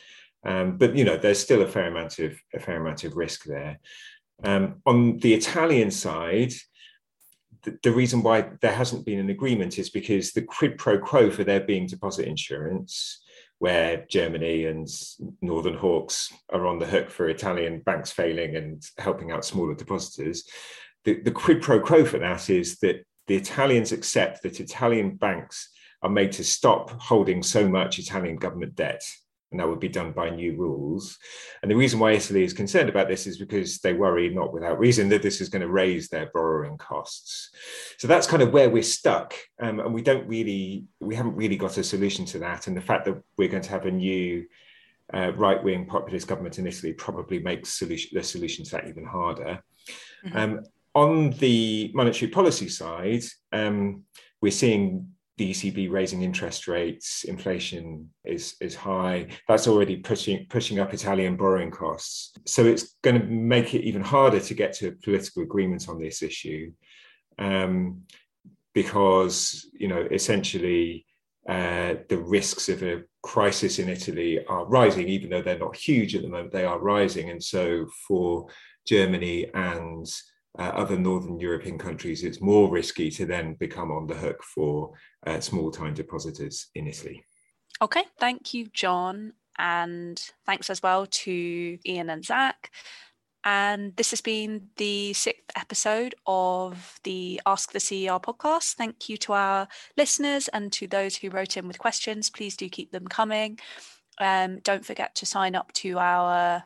Um, 0.46 0.78
but 0.78 0.96
you 0.96 1.04
know, 1.04 1.18
there's 1.18 1.40
still 1.40 1.62
a 1.62 1.68
fair 1.68 1.88
amount 1.88 2.20
of 2.20 2.40
a 2.54 2.60
fair 2.60 2.80
amount 2.80 3.04
of 3.04 3.18
risk 3.18 3.44
there. 3.44 3.80
Um, 4.44 4.82
on 4.86 5.18
the 5.18 5.34
Italian 5.34 5.90
side, 5.90 6.54
the, 7.64 7.78
the, 7.82 7.92
reason 7.92 8.22
why 8.22 8.52
there 8.62 8.74
hasn't 8.74 9.06
been 9.06 9.20
an 9.20 9.32
agreement 9.32 9.80
is 9.80 9.90
because 9.90 10.32
the 10.32 10.44
quid 10.44 10.78
pro 10.78 11.00
quo 11.00 11.32
for 11.32 11.44
there 11.44 11.60
being 11.60 11.88
deposit 11.88 12.28
insurance, 12.28 13.24
where 13.60 14.06
Germany 14.10 14.66
and 14.66 14.88
Northern 15.42 15.76
Hawks 15.76 16.32
are 16.52 16.68
on 16.68 16.80
the 16.80 16.86
hook 16.86 17.10
for 17.10 17.28
Italian 17.28 17.80
banks 17.80 18.12
failing 18.12 18.56
and 18.56 18.84
helping 18.98 19.32
out 19.32 19.46
smaller 19.46 19.74
depositors, 19.74 20.44
the, 21.04 21.22
the 21.22 21.32
quid 21.32 21.62
pro 21.62 21.80
quo 21.80 22.06
for 22.06 22.20
that 22.20 22.50
is 22.50 22.78
that 22.80 23.06
the 23.28 23.36
Italians 23.36 23.92
accept 23.92 24.44
that 24.44 24.60
Italian 24.60 25.16
banks 25.16 25.70
are 26.02 26.10
made 26.10 26.32
to 26.34 26.44
stop 26.44 26.92
holding 27.02 27.42
so 27.42 27.68
much 27.68 28.00
Italian 28.00 28.36
government 28.36 28.76
debt 28.76 29.02
and 29.52 29.60
that 29.60 29.68
would 29.70 29.80
be 29.80 29.88
done 29.88 30.12
by 30.12 30.30
new 30.30 30.58
rules. 30.58 31.18
And 31.62 31.72
the 31.72 31.76
reason 31.76 32.00
why 32.00 32.12
Italy 32.12 32.44
is 32.44 32.54
concerned 32.54 32.90
about 32.90 33.08
this 33.08 33.26
is 33.26 33.38
because 33.38 33.80
they 33.80 33.94
worry, 33.94 34.30
not 34.30 34.52
without 34.52 34.78
reason, 34.78 35.10
that 35.10 35.22
this 35.22 35.40
is 35.40 35.50
going 35.50 35.62
to 35.62 35.70
raise 35.70 36.10
their 36.10 36.30
borrowing 36.34 36.78
costs. 36.78 37.52
So 37.98 38.08
that's 38.08 38.28
kind 38.28 38.44
of 38.44 38.52
where 38.52 38.70
we're 38.70 38.84
stuck, 38.84 39.34
um, 39.62 39.80
and 39.80 39.94
we 39.94 40.02
don't 40.02 40.28
really, 40.28 40.86
we 41.00 41.16
haven't 41.16 41.36
really 41.36 41.56
got 41.56 41.78
a 41.78 41.84
solution 41.84 42.26
to 42.26 42.40
that. 42.40 42.68
And 42.68 42.76
the 42.76 42.82
fact 42.82 43.06
that 43.06 43.22
we're 43.38 43.48
going 43.48 43.64
to 43.64 43.70
have 43.70 43.86
a 43.86 43.92
new 43.92 44.46
uh, 45.14 45.32
right-wing 45.36 45.86
populist 45.86 46.28
government 46.28 46.60
in 46.60 46.68
Italy 46.68 46.92
probably 46.92 47.40
makes 47.40 47.70
solution, 47.70 48.12
the 48.14 48.24
solution 48.24 48.66
to 48.66 48.72
that 48.72 48.88
even 48.90 49.06
harder. 49.06 49.64
Mm-hmm. 50.26 50.38
Um, 50.38 50.64
on 50.94 51.30
the 51.32 51.92
monetary 51.94 52.32
policy 52.32 52.68
side, 52.68 53.24
um, 53.54 54.04
we're 54.42 54.52
seeing 54.52 55.14
the 55.38 55.52
ECB 55.52 55.92
raising 55.92 56.24
interest 56.24 56.68
rates, 56.68 57.24
inflation 57.24 58.10
is 58.26 58.56
is 58.60 58.76
high. 58.76 59.28
That's 59.48 59.68
already 59.68 59.98
pushing 59.98 60.48
pushing 60.50 60.80
up 60.80 60.94
Italian 60.94 61.38
borrowing 61.38 61.72
costs. 61.72 62.34
So 62.46 62.66
it's 62.66 62.96
going 63.04 63.20
to 63.20 63.28
make 63.28 63.76
it 63.76 63.84
even 63.84 64.02
harder 64.02 64.40
to 64.40 64.54
get 64.54 64.74
to 64.74 64.88
a 64.88 64.92
political 64.92 65.44
agreement 65.44 65.90
on 65.90 66.02
this 66.02 66.24
issue, 66.24 66.72
um, 67.38 68.02
because 68.74 69.70
you 69.74 69.88
know 69.88 70.08
essentially 70.12 71.06
uh, 71.48 71.96
the 72.10 72.18
risks 72.18 72.68
of 72.68 72.82
a 72.82 73.04
crisis 73.22 73.78
in 73.78 73.90
Italy 73.90 74.44
are 74.48 74.66
rising, 74.66 75.08
even 75.08 75.30
though 75.30 75.44
they're 75.44 75.60
not 75.60 75.76
huge 75.76 76.16
at 76.16 76.24
the 76.24 76.30
moment. 76.30 76.52
They 76.52 76.66
are 76.66 76.80
rising, 76.80 77.30
and 77.30 77.44
so 77.44 77.86
for 78.08 78.48
Germany 78.88 79.52
and 79.54 80.08
uh, 80.58 80.72
other 80.74 80.98
Northern 80.98 81.40
European 81.40 81.78
countries, 81.78 82.24
it's 82.24 82.42
more 82.42 82.70
risky 82.70 83.12
to 83.12 83.26
then 83.26 83.56
become 83.60 83.92
on 83.92 84.08
the 84.08 84.16
hook 84.16 84.44
for 84.44 84.92
uh, 85.26 85.40
small 85.40 85.72
time 85.72 85.94
depositors 85.94 86.68
in 86.76 86.88
Italy. 86.88 87.24
Okay, 87.82 88.04
thank 88.20 88.54
you, 88.54 88.68
John. 88.74 89.34
And 89.60 90.20
thanks 90.46 90.70
as 90.70 90.84
well 90.84 91.08
to 91.08 91.78
Ian 91.86 92.10
and 92.10 92.24
Zach. 92.24 92.72
And 93.44 93.96
this 93.96 94.10
has 94.10 94.20
been 94.20 94.68
the 94.76 95.14
sixth 95.14 95.46
episode 95.56 96.16
of 96.26 97.00
the 97.04 97.42
Ask 97.46 97.72
the 97.72 97.80
CER 97.80 98.20
podcast. 98.20 98.74
Thank 98.74 99.10
you 99.10 99.18
to 99.18 99.34
our 99.34 99.68
listeners 99.96 100.48
and 100.50 100.72
to 100.74 100.86
those 100.86 101.16
who 101.16 101.30
wrote 101.30 101.56
in 101.56 101.68
with 101.68 101.80
questions. 101.80 102.30
Please 102.30 102.58
do 102.58 102.68
keep 102.68 102.92
them 102.92 103.08
coming. 103.08 103.60
Um, 104.20 104.60
don't 104.60 104.86
forget 104.86 105.16
to 105.16 105.26
sign 105.26 105.56
up 105.56 105.72
to 105.74 105.98
our 105.98 106.64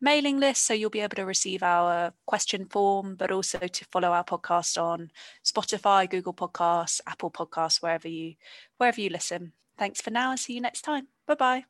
mailing 0.00 0.38
list 0.38 0.66
so 0.66 0.74
you'll 0.74 0.90
be 0.90 1.00
able 1.00 1.16
to 1.16 1.24
receive 1.24 1.62
our 1.62 2.12
question 2.26 2.66
form 2.66 3.14
but 3.16 3.30
also 3.30 3.58
to 3.58 3.84
follow 3.86 4.10
our 4.10 4.24
podcast 4.24 4.80
on 4.80 5.10
spotify 5.44 6.08
google 6.08 6.34
podcasts 6.34 7.00
apple 7.06 7.30
podcasts 7.30 7.82
wherever 7.82 8.08
you 8.08 8.34
wherever 8.78 9.00
you 9.00 9.10
listen 9.10 9.52
thanks 9.78 10.00
for 10.00 10.10
now 10.10 10.30
and 10.30 10.40
see 10.40 10.54
you 10.54 10.60
next 10.60 10.82
time 10.82 11.08
bye 11.26 11.34
bye 11.34 11.64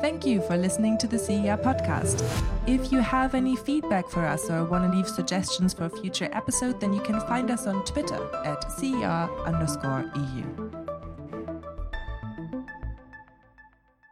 Thank 0.00 0.26
you 0.26 0.42
for 0.42 0.58
listening 0.58 0.98
to 0.98 1.06
the 1.06 1.18
CER 1.18 1.56
podcast. 1.56 2.22
If 2.66 2.92
you 2.92 2.98
have 2.98 3.34
any 3.34 3.56
feedback 3.56 4.06
for 4.06 4.26
us 4.26 4.50
or 4.50 4.66
want 4.66 4.84
to 4.84 4.94
leave 4.94 5.08
suggestions 5.08 5.72
for 5.72 5.86
a 5.86 5.88
future 5.88 6.28
episode, 6.32 6.78
then 6.78 6.92
you 6.92 7.00
can 7.00 7.20
find 7.20 7.50
us 7.50 7.66
on 7.66 7.82
Twitter 7.86 8.20
at 8.44 8.70
CER 8.72 9.30
underscore 9.46 10.12
EU. 10.14 10.63